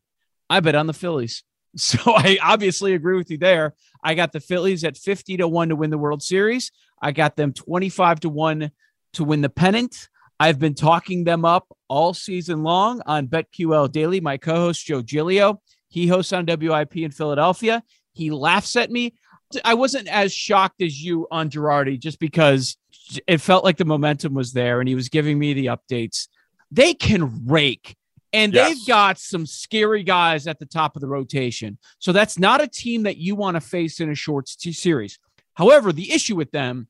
[0.48, 1.42] I bet on the Phillies.
[1.78, 3.74] So I obviously agree with you there.
[4.02, 6.72] I got the Phillies at 50 to 1 to win the World Series.
[7.02, 8.70] I got them 25 to 1
[9.12, 10.08] to win the pennant.
[10.40, 14.22] I've been talking them up all season long on BetQL Daily.
[14.22, 17.82] My co host, Joe Giglio, he hosts on WIP in Philadelphia.
[18.14, 19.14] He laughs at me.
[19.62, 22.78] I wasn't as shocked as you on Girardi just because
[23.26, 26.28] it felt like the momentum was there and he was giving me the updates.
[26.70, 27.96] They can rake
[28.32, 28.68] and yes.
[28.68, 31.78] they've got some scary guys at the top of the rotation.
[31.98, 35.18] So that's not a team that you want to face in a short series.
[35.54, 36.88] However, the issue with them,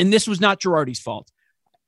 [0.00, 1.30] and this was not Girardi's fault,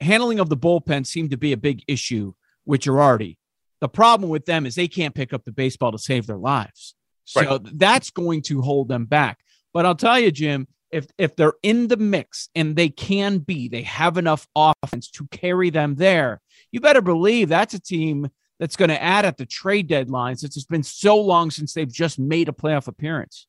[0.01, 3.37] handling of the bullpen seemed to be a big issue with Girardi.
[3.81, 6.95] The problem with them is they can't pick up the baseball to save their lives.
[7.25, 7.79] So right.
[7.79, 9.41] that's going to hold them back.
[9.73, 13.69] But I'll tell you, Jim, if if they're in the mix and they can be,
[13.69, 16.41] they have enough offense to carry them there.
[16.73, 20.57] You better believe that's a team that's going to add at the trade deadline since
[20.57, 23.47] it's been so long since they've just made a playoff appearance.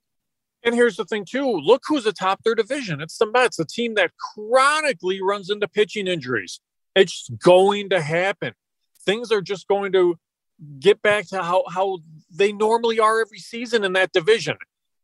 [0.64, 1.52] And here's the thing, too.
[1.52, 3.02] Look who's atop their division.
[3.02, 6.60] It's the Mets, a team that chronically runs into pitching injuries.
[6.96, 8.54] It's going to happen.
[9.04, 10.18] Things are just going to
[10.80, 12.00] get back to how, how
[12.30, 14.58] they normally are every season in that division.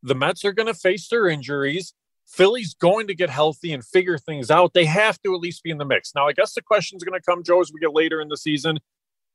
[0.04, 1.94] The Mets are going to face their injuries.
[2.28, 4.74] Philly's going to get healthy and figure things out.
[4.74, 6.14] They have to at least be in the mix.
[6.14, 8.28] Now, I guess the question is going to come, Joe, as we get later in
[8.28, 8.80] the season.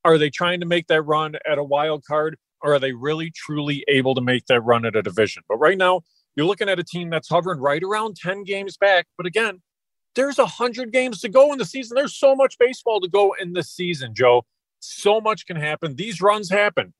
[0.05, 3.31] Are they trying to make that run at a wild card, or are they really
[3.33, 5.43] truly able to make that run at a division?
[5.47, 6.01] But right now,
[6.35, 9.07] you're looking at a team that's hovering right around 10 games back.
[9.17, 9.61] But again,
[10.15, 11.95] there's 100 games to go in the season.
[11.95, 14.45] There's so much baseball to go in the season, Joe.
[14.79, 15.95] So much can happen.
[15.95, 16.93] These runs happen.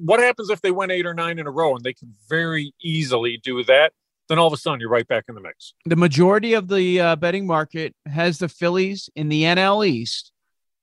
[0.00, 2.74] What happens if they win eight or nine in a row and they can very
[2.82, 3.92] easily do that?
[4.30, 5.74] Then all of a sudden you're right back in the mix.
[5.84, 10.32] The majority of the uh, betting market has the Phillies in the NL East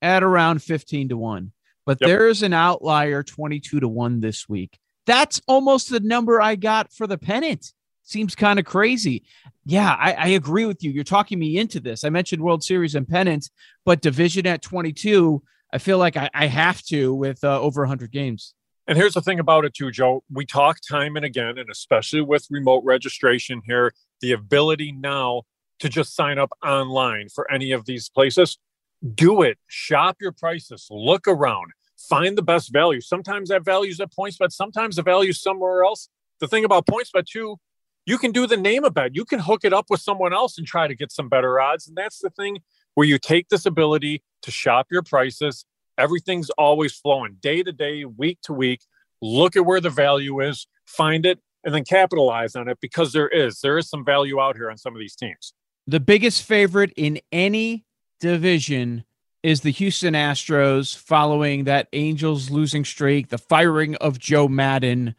[0.00, 1.50] at around 15 to 1
[1.88, 2.08] but yep.
[2.08, 4.78] there's an outlier 22 to 1 this week.
[5.06, 7.72] That's almost the number I got for the pennant.
[8.02, 9.24] Seems kind of crazy.
[9.64, 10.90] Yeah, I, I, agree with you.
[10.90, 12.04] You're talking me into this.
[12.04, 13.48] I mentioned World Series and pennant,
[13.86, 18.12] but division at 22, I feel like I, I have to with uh, over 100
[18.12, 18.52] games.
[18.88, 20.24] And here's the thing about it, too, Joe.
[20.32, 25.42] We talk time and again, and especially with remote registration here, the ability now
[25.78, 28.58] to just sign up online for any of these places.
[29.14, 29.58] Do it.
[29.68, 30.88] Shop your prices.
[30.90, 33.00] Look around find the best value.
[33.00, 36.08] Sometimes that value is at PointsBet, sometimes the value is somewhere else.
[36.40, 37.56] The thing about points, PointsBet too,
[38.06, 39.14] you can do the name of bet.
[39.14, 41.88] You can hook it up with someone else and try to get some better odds.
[41.88, 42.60] And that's the thing
[42.94, 45.66] where you take this ability to shop your prices.
[45.98, 48.80] Everything's always flowing day to day, week to week.
[49.20, 53.28] Look at where the value is, find it, and then capitalize on it because there
[53.28, 53.60] is.
[53.60, 55.52] There is some value out here on some of these teams.
[55.88, 57.84] The biggest favorite in any
[58.20, 59.04] division
[59.42, 65.16] is the Houston Astros following that Angels losing streak, the firing of Joe Maddon.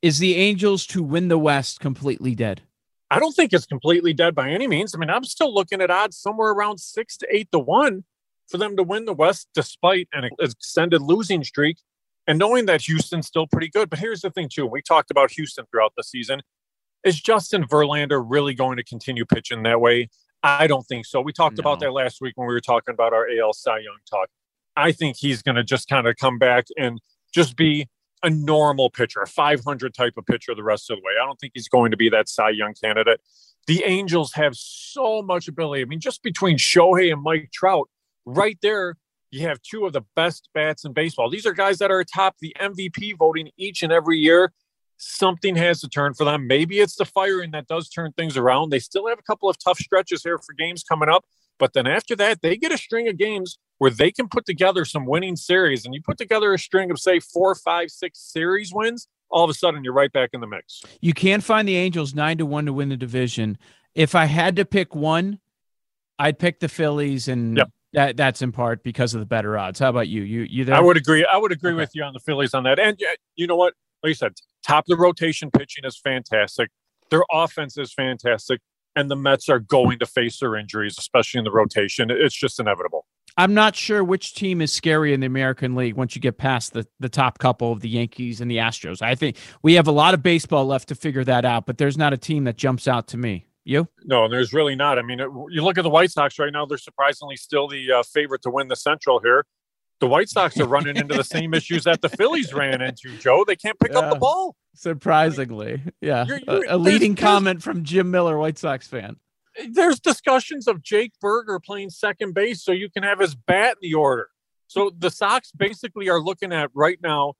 [0.00, 2.62] Is the Angels to win the West completely dead?
[3.10, 4.94] I don't think it's completely dead by any means.
[4.94, 8.04] I mean, I'm still looking at odds somewhere around six to eight to one
[8.48, 11.78] for them to win the West despite an extended losing streak
[12.26, 13.90] and knowing that Houston's still pretty good.
[13.90, 14.66] But here's the thing, too.
[14.66, 16.42] We talked about Houston throughout the season.
[17.04, 20.08] Is Justin Verlander really going to continue pitching that way?
[20.42, 21.20] I don't think so.
[21.20, 21.62] We talked no.
[21.62, 24.28] about that last week when we were talking about our AL Cy Young talk.
[24.76, 27.00] I think he's going to just kind of come back and
[27.32, 27.88] just be
[28.22, 31.12] a normal pitcher, a 500 type of pitcher the rest of the way.
[31.20, 33.20] I don't think he's going to be that Cy Young candidate.
[33.66, 35.82] The Angels have so much ability.
[35.82, 37.88] I mean, just between Shohei and Mike Trout,
[38.26, 38.96] right there,
[39.30, 41.30] you have two of the best bats in baseball.
[41.30, 44.52] These are guys that are atop the MVP voting each and every year.
[44.98, 46.46] something has to turn for them.
[46.46, 48.70] Maybe it's the firing that does turn things around.
[48.70, 51.24] They still have a couple of tough stretches here for games coming up.
[51.58, 54.84] But then after that, they get a string of games where they can put together
[54.84, 55.84] some winning series.
[55.84, 59.50] And you put together a string of, say, four, five, six series wins, all of
[59.50, 60.82] a sudden you're right back in the mix.
[61.00, 63.58] You can't find the Angels nine to one to win the division.
[63.94, 65.40] If I had to pick one,
[66.18, 67.70] I'd pick the Phillies, and yep.
[67.96, 69.80] That that's in part because of the better odds.
[69.80, 70.22] How about you?
[70.22, 70.76] You you there?
[70.76, 71.24] I would agree.
[71.24, 71.80] I would agree okay.
[71.80, 72.78] with you on the Phillies on that.
[72.78, 73.00] And
[73.34, 73.74] you know what?
[74.02, 74.34] Like you said,
[74.64, 76.70] top of the rotation pitching is fantastic.
[77.10, 78.60] Their offense is fantastic
[78.94, 82.10] and the Mets are going to face their injuries, especially in the rotation.
[82.10, 83.06] It's just inevitable.
[83.38, 86.72] I'm not sure which team is scary in the American League once you get past
[86.72, 89.02] the, the top couple of the Yankees and the Astros.
[89.02, 91.98] I think we have a lot of baseball left to figure that out, but there's
[91.98, 93.46] not a team that jumps out to me.
[93.66, 93.88] You?
[94.04, 94.96] No, there's really not.
[94.96, 98.02] I mean, you look at the White Sox right now, they're surprisingly still the uh,
[98.04, 99.44] favorite to win the Central here.
[99.98, 103.44] The White Sox are running into the same issues that the Phillies ran into, Joe.
[103.44, 103.98] They can't pick yeah.
[103.98, 104.54] up the ball.
[104.76, 106.26] Surprisingly, yeah.
[106.26, 109.16] You're, you're, a, a leading there's, comment from Jim Miller, White Sox fan.
[109.68, 113.90] There's discussions of Jake Burger playing second base so you can have his bat in
[113.90, 114.28] the order.
[114.68, 117.34] So the Sox basically are looking at right now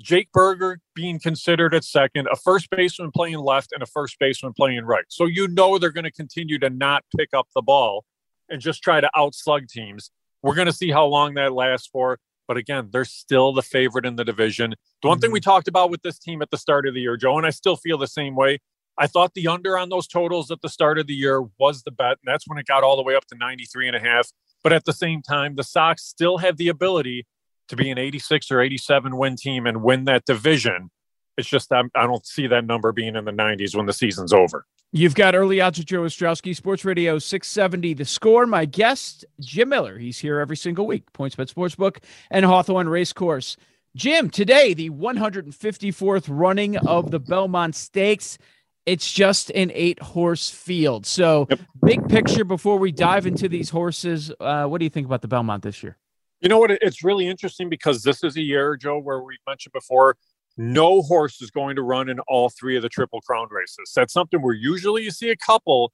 [0.00, 4.52] Jake Burger being considered at second, a first baseman playing left, and a first baseman
[4.52, 5.04] playing right.
[5.08, 8.04] So you know they're going to continue to not pick up the ball
[8.48, 10.10] and just try to outslug teams.
[10.42, 12.18] We're going to see how long that lasts for.
[12.46, 14.74] But again, they're still the favorite in the division.
[15.02, 15.22] The one mm-hmm.
[15.22, 17.46] thing we talked about with this team at the start of the year, Joe, and
[17.46, 18.58] I still feel the same way.
[18.98, 21.90] I thought the under on those totals at the start of the year was the
[21.90, 22.18] bet.
[22.24, 24.30] And that's when it got all the way up to 93 and a half.
[24.62, 27.26] But at the same time, the Sox still have the ability
[27.68, 30.90] to be an 86 or 87 win team and win that division.
[31.36, 34.66] It's just I don't see that number being in the 90s when the season's over.
[34.92, 37.94] You've got early odds with Joe Ostrowski, Sports Radio 670.
[37.94, 38.46] The score.
[38.46, 39.98] My guest, Jim Miller.
[39.98, 41.12] He's here every single week.
[41.12, 41.96] PointsBet Sportsbook
[42.30, 43.56] and Hawthorne Racecourse.
[43.96, 48.38] Jim, today, the 154th running of the Belmont Stakes.
[48.86, 51.06] It's just an eight horse field.
[51.06, 51.58] So, yep.
[51.84, 55.28] big picture before we dive into these horses, uh, what do you think about the
[55.28, 55.96] Belmont this year?
[56.44, 56.72] You know what?
[56.72, 60.18] It's really interesting because this is a year, Joe, where we mentioned before
[60.58, 63.90] no horse is going to run in all three of the Triple Crown races.
[63.96, 65.90] That's something where usually you see a couple,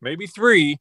[0.00, 0.78] maybe three,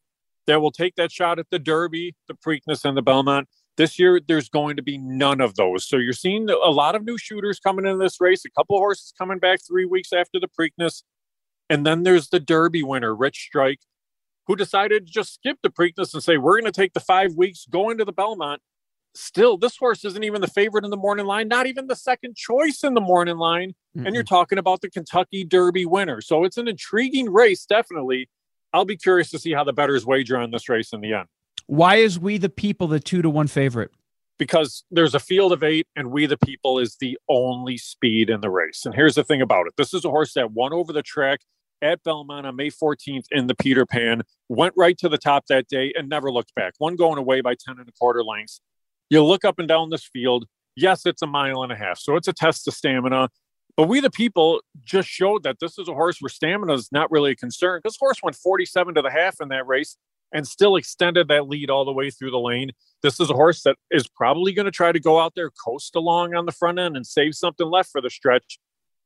[0.47, 3.49] that will take that shot at the Derby, the Preakness, and the Belmont.
[3.75, 5.85] This year, there's going to be none of those.
[5.85, 9.11] So you're seeing a lot of new shooters coming in this race, a couple horses
[9.17, 11.03] coming back three weeks after the Preakness.
[11.69, 13.81] And then there's the Derby winner, Rich Strike,
[14.47, 17.33] who decided to just skip the Preakness and say, we're going to take the five
[17.35, 18.61] weeks, go into the Belmont,
[19.13, 22.35] still this horse isn't even the favorite in the morning line not even the second
[22.35, 23.73] choice in the morning line.
[23.95, 24.05] Mm-hmm.
[24.05, 26.21] and you're talking about the kentucky derby winner.
[26.21, 28.29] So it's an intriguing race definitely.
[28.73, 31.27] I'll be curious to see how the bettors wager on this race in the end.
[31.67, 33.91] Why is we the people the two to one favorite?
[34.39, 38.41] Because there's a field of eight and we the people is the only speed in
[38.41, 38.85] the race.
[38.85, 39.73] And here's the thing about it.
[39.77, 41.41] This is a horse that won over the track
[41.81, 45.67] at Belmont on May 14th in the Peter Pan, went right to the top that
[45.67, 46.73] day and never looked back.
[46.79, 48.61] Won going away by 10 and a quarter lengths.
[49.11, 50.45] You look up and down this field.
[50.77, 53.27] Yes, it's a mile and a half, so it's a test of stamina.
[53.75, 57.11] But we, the people, just showed that this is a horse where stamina is not
[57.11, 57.81] really a concern.
[57.83, 59.97] This horse went 47 to the half in that race
[60.33, 62.71] and still extended that lead all the way through the lane.
[63.03, 65.93] This is a horse that is probably going to try to go out there, coast
[65.97, 68.59] along on the front end, and save something left for the stretch.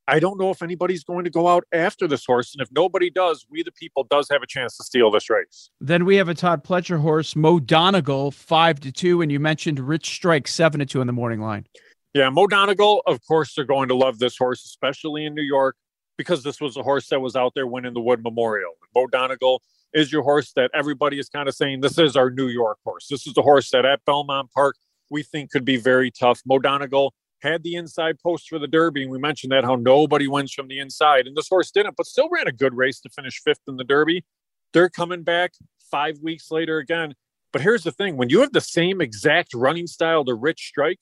[0.08, 2.54] I don't know if anybody's going to go out after this horse.
[2.54, 5.70] And if nobody does, we the people does have a chance to steal this race.
[5.80, 9.20] Then we have a Todd Pletcher horse, Mo Donegal, five to two.
[9.20, 11.66] And you mentioned Rich Strike, seven to two in the morning line.
[12.14, 15.76] Yeah, Mo Donegal, of course, they're going to love this horse, especially in New York,
[16.16, 18.72] because this was a horse that was out there winning the Wood Memorial.
[18.94, 19.60] Mo Donegal
[19.92, 23.08] is your horse that everybody is kind of saying this is our New York horse.
[23.10, 24.76] This is the horse that at Belmont Park
[25.10, 26.40] we think could be very tough.
[26.46, 27.14] Mo Donegal
[27.46, 30.68] had the inside post for the Derby, and we mentioned that how nobody wins from
[30.68, 33.62] the inside, and this horse didn't, but still ran a good race to finish fifth
[33.68, 34.24] in the Derby.
[34.72, 35.52] They're coming back
[35.90, 37.14] five weeks later again.
[37.52, 40.98] But here's the thing: when you have the same exact running style to Rich Strike,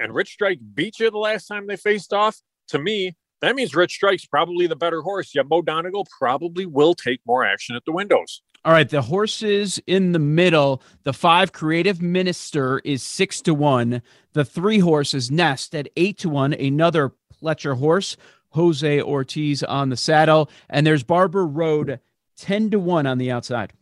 [0.00, 3.74] and Rich Strike beat you the last time they faced off, to me, that means
[3.74, 5.34] Rich Strike's probably the better horse.
[5.34, 8.42] Yeah, Mo Donegal probably will take more action at the windows.
[8.64, 10.82] All right, the horses in the middle.
[11.02, 14.02] The five creative minister is six to one.
[14.34, 16.52] The three horses nest at eight to one.
[16.52, 17.12] Another
[17.42, 18.16] Pletcher horse,
[18.50, 21.98] Jose Ortiz on the saddle, and there's Barber Road
[22.36, 23.72] ten to one on the outside.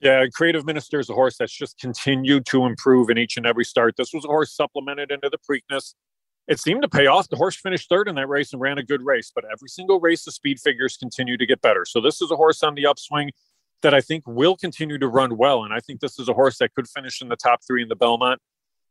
[0.00, 3.64] Yeah, Creative Minister is a horse that's just continued to improve in each and every
[3.64, 3.96] start.
[3.96, 5.94] This was a horse supplemented into the Preakness.
[6.48, 7.28] It seemed to pay off.
[7.28, 10.00] The horse finished third in that race and ran a good race, but every single
[10.00, 11.84] race, the speed figures continue to get better.
[11.84, 13.32] So this is a horse on the upswing
[13.82, 15.64] that I think will continue to run well.
[15.64, 17.88] And I think this is a horse that could finish in the top three in
[17.88, 18.40] the Belmont.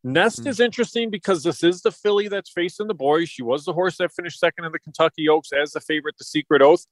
[0.04, 0.48] Nest mm.
[0.48, 3.28] is interesting because this is the filly that's facing the boys.
[3.28, 6.26] She was the horse that finished second in the Kentucky Oaks as the favorite, the
[6.26, 6.86] Secret Oath.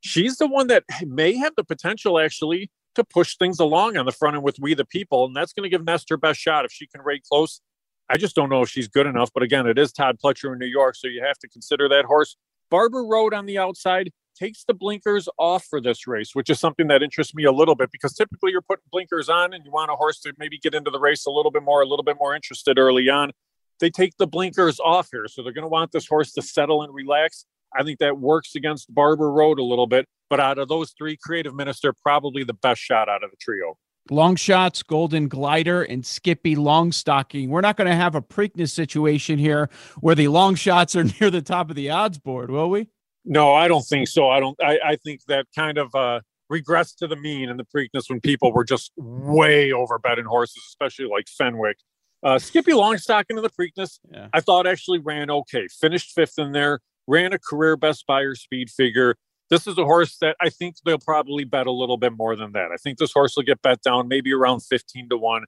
[0.00, 4.12] She's the one that may have the potential actually to push things along on the
[4.12, 6.64] front end with We the People, and that's going to give Nest her best shot
[6.64, 7.60] if she can rate close.
[8.08, 9.30] I just don't know if she's good enough.
[9.32, 12.04] But again, it is Todd Pletcher in New York, so you have to consider that
[12.04, 12.36] horse.
[12.70, 16.88] Barber Road on the outside takes the blinkers off for this race, which is something
[16.88, 19.90] that interests me a little bit because typically you're putting blinkers on and you want
[19.90, 22.16] a horse to maybe get into the race a little bit more, a little bit
[22.20, 23.32] more interested early on.
[23.80, 25.26] They take the blinkers off here.
[25.28, 27.46] So they're going to want this horse to settle and relax.
[27.74, 30.06] I think that works against Barber Road a little bit.
[30.28, 33.76] But out of those three, Creative Minister, probably the best shot out of the trio.
[34.10, 37.48] Long shots, Golden Glider, and Skippy Longstocking.
[37.48, 39.68] We're not going to have a Preakness situation here
[40.00, 42.88] where the long shots are near the top of the odds board, will we?
[43.24, 44.28] No, I don't think so.
[44.30, 44.56] I don't.
[44.62, 48.20] I, I think that kind of uh, regressed to the mean in the Preakness when
[48.20, 51.78] people were just way over betting horses, especially like Fenwick.
[52.22, 54.28] Uh, Skippy Longstocking in the Preakness, yeah.
[54.32, 55.66] I thought actually ran okay.
[55.80, 56.80] Finished fifth in there.
[57.08, 59.16] Ran a career best Beyer speed figure.
[59.48, 62.52] This is a horse that I think they'll probably bet a little bit more than
[62.52, 62.70] that.
[62.72, 65.44] I think this horse will get bet down maybe around 15 to 1.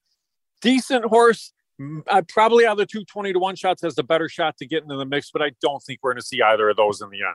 [0.61, 1.53] Decent horse.
[1.81, 4.57] I uh, probably out of the two 20 to 1 shots has the better shot
[4.59, 6.77] to get into the mix, but I don't think we're going to see either of
[6.77, 7.35] those in the end.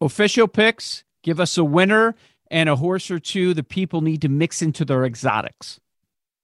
[0.00, 2.14] Official picks give us a winner
[2.50, 5.80] and a horse or two the people need to mix into their exotics.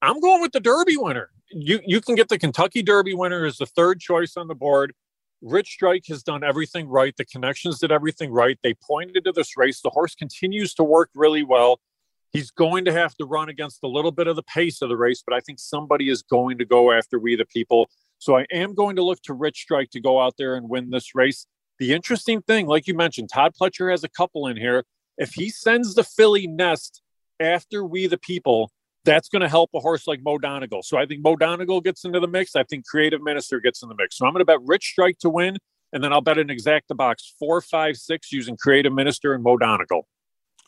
[0.01, 1.29] I'm going with the Derby winner.
[1.49, 4.93] You you can get the Kentucky Derby winner as the third choice on the board.
[5.41, 7.15] Rich Strike has done everything right.
[7.15, 8.57] The connections did everything right.
[8.63, 9.81] They pointed to this race.
[9.81, 11.79] The horse continues to work really well.
[12.31, 14.97] He's going to have to run against a little bit of the pace of the
[14.97, 17.89] race, but I think somebody is going to go after We the People.
[18.19, 20.89] So I am going to look to Rich Strike to go out there and win
[20.89, 21.45] this race.
[21.79, 24.83] The interesting thing, like you mentioned, Todd Pletcher has a couple in here.
[25.17, 27.01] If he sends the filly nest
[27.39, 28.71] after We the People,
[29.07, 30.83] that's going to help a horse like Mo Donegal.
[30.83, 32.55] So I think Mo Donegal gets into the mix.
[32.55, 34.17] I think Creative Minister gets in the mix.
[34.17, 35.57] So I'm going to bet Rich Strike to win,
[35.93, 39.57] and then I'll bet an exacta box four, five, six using Creative Minister and Mo
[39.57, 40.07] Donegal.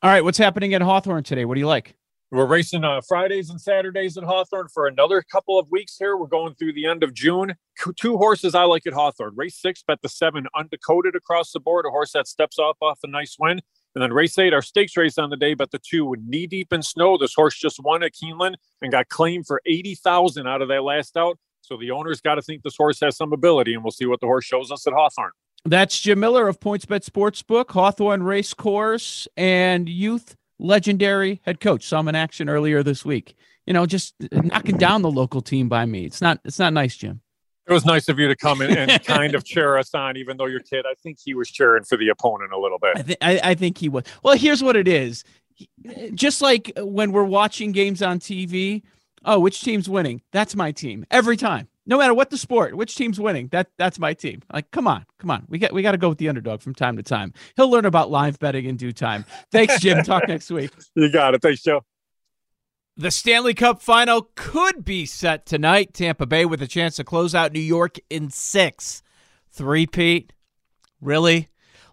[0.02, 1.44] All right, what's happening at Hawthorne today?
[1.46, 1.96] What do you like?
[2.32, 6.16] We're racing uh, Fridays and Saturdays at Hawthorne for another couple of weeks here.
[6.16, 7.56] We're going through the end of June.
[8.00, 9.34] Two horses I like at Hawthorne.
[9.36, 13.00] Race six, bet the seven undecoded across the board, a horse that steps off off
[13.04, 13.62] a nice win.
[13.96, 16.48] And then race eight, our stakes race on the day, but the two were knee
[16.48, 17.18] deep in snow.
[17.18, 21.18] This horse just won at Keeneland and got claimed for 80,000 out of that last
[21.18, 21.38] out.
[21.62, 24.20] So the owner's got to think this horse has some ability, and we'll see what
[24.20, 25.32] the horse shows us at Hawthorne.
[25.66, 31.86] That's Jim Miller of PointsBet Sportsbook, Hawthorne Race Course, and youth legendary head coach.
[31.86, 33.36] Saw him in action earlier this week.
[33.66, 36.06] You know, just knocking down the local team by me.
[36.06, 36.40] It's not.
[36.44, 37.22] It's not nice, Jim.
[37.70, 40.38] It was nice of you to come in and kind of cheer us on, even
[40.38, 40.86] though your kid.
[40.90, 42.98] I think he was cheering for the opponent a little bit.
[42.98, 44.06] I, th- I, I think he was.
[44.24, 45.24] Well, here's what it is.
[46.16, 48.82] Just like when we're watching games on TV,
[49.24, 50.22] oh, which team's winning?
[50.32, 51.68] That's my team every time.
[51.86, 54.42] No matter what the sport, which team's winning, that that's my team.
[54.54, 55.46] Like, come on, come on.
[55.50, 57.34] We got we got to go with the underdog from time to time.
[57.56, 59.26] He'll learn about live betting in due time.
[59.52, 60.04] Thanks, Jim.
[60.04, 60.72] Talk next week.
[60.96, 61.42] You got it.
[61.42, 61.82] Thanks, Joe.
[63.00, 65.94] The Stanley Cup final could be set tonight.
[65.94, 69.02] Tampa Bay with a chance to close out New York in six.
[69.50, 70.34] Three, Pete?
[71.00, 71.48] Really?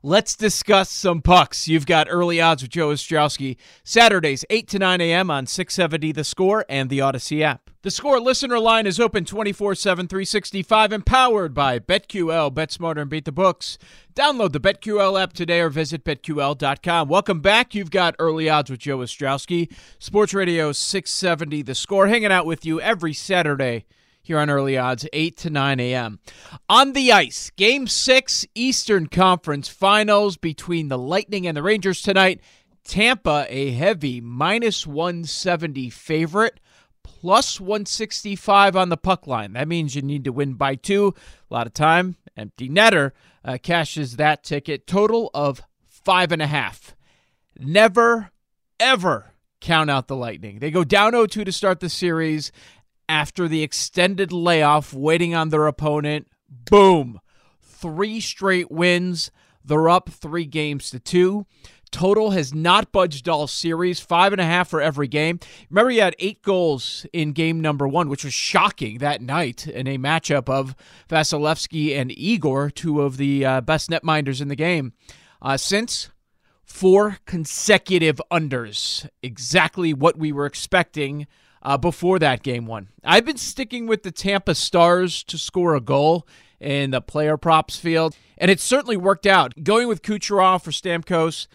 [0.06, 1.66] Let's discuss some pucks.
[1.66, 3.56] You've got early odds with Joe Ostrowski.
[3.82, 5.32] Saturdays, 8 to 9 a.m.
[5.32, 7.70] on 670 The Score and the Audacy app.
[7.82, 12.54] The Score listener line is open 24 7, 365 and powered by BetQL.
[12.54, 13.78] Bet smarter and beat the books.
[14.14, 17.08] Download the BetQL app today or visit BetQL.com.
[17.08, 17.74] Welcome back.
[17.74, 19.72] You've got Early Odds with Joe Ostrowski.
[19.98, 23.86] Sports Radio 670 The Score, hanging out with you every Saturday
[24.26, 26.18] here on Early Odds, 8 to 9 a.m.
[26.68, 32.40] On the ice, Game 6 Eastern Conference Finals between the Lightning and the Rangers tonight.
[32.82, 36.58] Tampa, a heavy minus 170 favorite
[37.04, 39.52] plus 165 on the puck line.
[39.52, 41.14] That means you need to win by two.
[41.48, 42.16] A lot of time.
[42.36, 43.12] Empty netter
[43.44, 44.88] uh, cashes that ticket.
[44.88, 46.96] Total of five and a half.
[47.58, 48.30] Never,
[48.80, 50.58] ever count out the Lightning.
[50.58, 52.52] They go down 0 2 to start the series.
[53.08, 57.20] After the extended layoff, waiting on their opponent, boom,
[57.62, 59.30] three straight wins.
[59.64, 61.46] They're up three games to two.
[61.90, 65.38] Total has not budged all series, five and a half for every game.
[65.70, 69.86] Remember, he had eight goals in game number one, which was shocking that night in
[69.86, 70.74] a matchup of
[71.08, 74.92] Vasilevskiy and Igor, two of the uh, best netminders in the game.
[75.40, 76.10] Uh, since
[76.64, 81.26] four consecutive unders, exactly what we were expecting
[81.66, 82.88] uh, before that game one.
[83.04, 86.26] I've been sticking with the Tampa Stars to score a goal
[86.58, 89.62] in the player props field, and it certainly worked out.
[89.62, 91.46] Going with Kucherov for Stamkos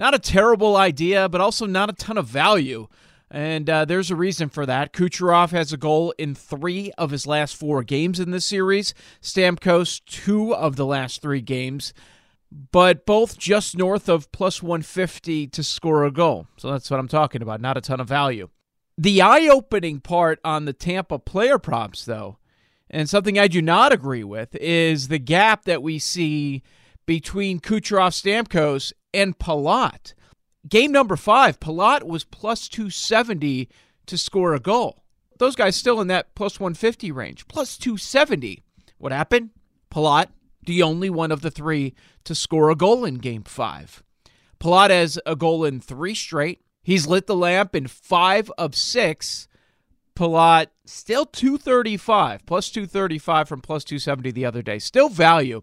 [0.00, 2.88] not a terrible idea, but also not a ton of value.
[3.30, 4.94] And uh, there's a reason for that.
[4.94, 8.94] Kucherov has a goal in three of his last four games in this series.
[9.22, 11.92] Stamkos, two of the last three games,
[12.72, 16.46] but both just north of plus 150 to score a goal.
[16.56, 17.60] So that's what I'm talking about.
[17.60, 18.48] Not a ton of value.
[19.00, 22.36] The eye opening part on the Tampa player props, though,
[22.90, 26.62] and something I do not agree with, is the gap that we see
[27.06, 30.12] between Kucherov Stamkos and Palat.
[30.68, 33.70] Game number five, Palat was plus 270
[34.04, 35.02] to score a goal.
[35.38, 38.62] Those guys still in that plus 150 range, plus 270.
[38.98, 39.48] What happened?
[39.90, 40.26] Palat,
[40.66, 41.94] the only one of the three
[42.24, 44.02] to score a goal in game five.
[44.60, 46.60] Palat has a goal in three straight.
[46.82, 49.48] He's lit the lamp in five of six.
[50.16, 54.78] Palat still 235, plus 235 from plus 270 the other day.
[54.78, 55.62] Still value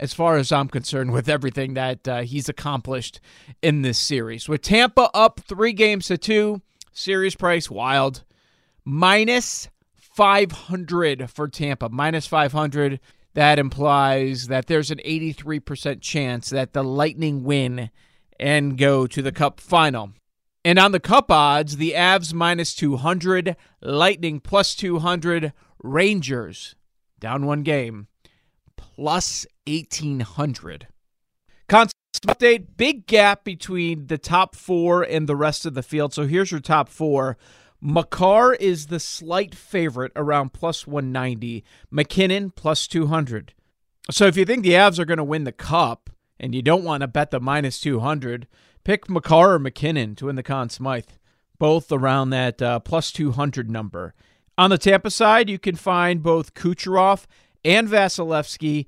[0.00, 3.20] as far as I'm concerned, with everything that uh, he's accomplished
[3.60, 4.48] in this series.
[4.48, 8.24] With Tampa up three games to two, series price wild,
[8.82, 12.98] minus 500 for Tampa, minus 500.
[13.34, 17.90] That implies that there's an 83% chance that the Lightning win
[18.40, 20.14] and go to the Cup final.
[20.64, 25.52] And on the Cup odds, the Avs minus 200, Lightning plus 200,
[25.82, 26.74] Rangers
[27.18, 28.08] down one game
[28.76, 30.88] plus 1800.
[31.68, 36.12] Conn Smythe update big gap between the top four and the rest of the field.
[36.12, 37.38] So here's your top four.
[37.80, 43.54] Makar is the slight favorite around plus 190, MacKinnon plus 200.
[44.10, 46.84] So if you think the Avs are going to win the cup and you don't
[46.84, 48.46] want to bet the minus 200,
[48.90, 51.04] pick Makar or MacKinnon to win the Conn Smythe,
[51.60, 54.14] both around that uh, plus 200 number.
[54.58, 57.26] On the Tampa side, you can find both Kucherov
[57.64, 58.86] and Vasilevskiy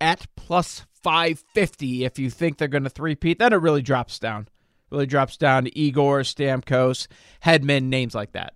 [0.00, 3.38] at plus 550 if you think they're going to three-peat.
[3.38, 4.48] Then it really drops down.
[4.90, 7.06] Really drops down to Igor, Stamkos,
[7.44, 8.54] Hedman, names like that.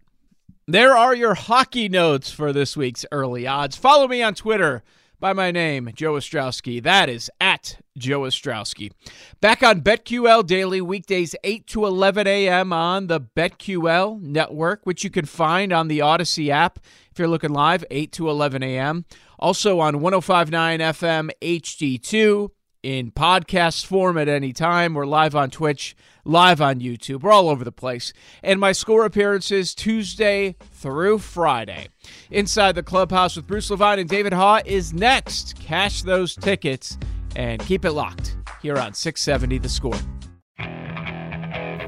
[0.67, 3.77] There are your hockey notes for this week's early odds.
[3.77, 4.83] Follow me on Twitter
[5.21, 6.83] by my name, Joe Ostrowski.
[6.83, 8.93] That is at Joe Ostrowski.
[9.41, 12.73] Back on BetQL Daily, weekdays 8 to 11 a.m.
[12.73, 16.79] on the BetQL network, which you can find on the Audacy app
[17.11, 19.05] if you're looking live, 8 to 11 a.m.
[19.39, 22.51] Also on 1059 FM HD2
[22.83, 24.95] in podcast form at any time.
[24.95, 27.23] We're live on Twitch, live on YouTube.
[27.23, 28.13] We're all over the place.
[28.43, 31.89] And my score appearances Tuesday through Friday.
[32.31, 35.59] Inside the clubhouse with Bruce Levine and David Haugh is next.
[35.59, 36.97] Cash those tickets
[37.37, 39.95] and keep it locked here on 670 The Score.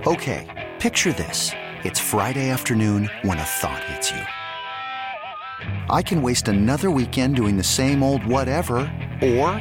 [0.07, 1.53] Okay, picture this.
[1.85, 4.23] It's Friday afternoon when a thought hits you.
[5.91, 8.79] I can waste another weekend doing the same old whatever,
[9.23, 9.61] or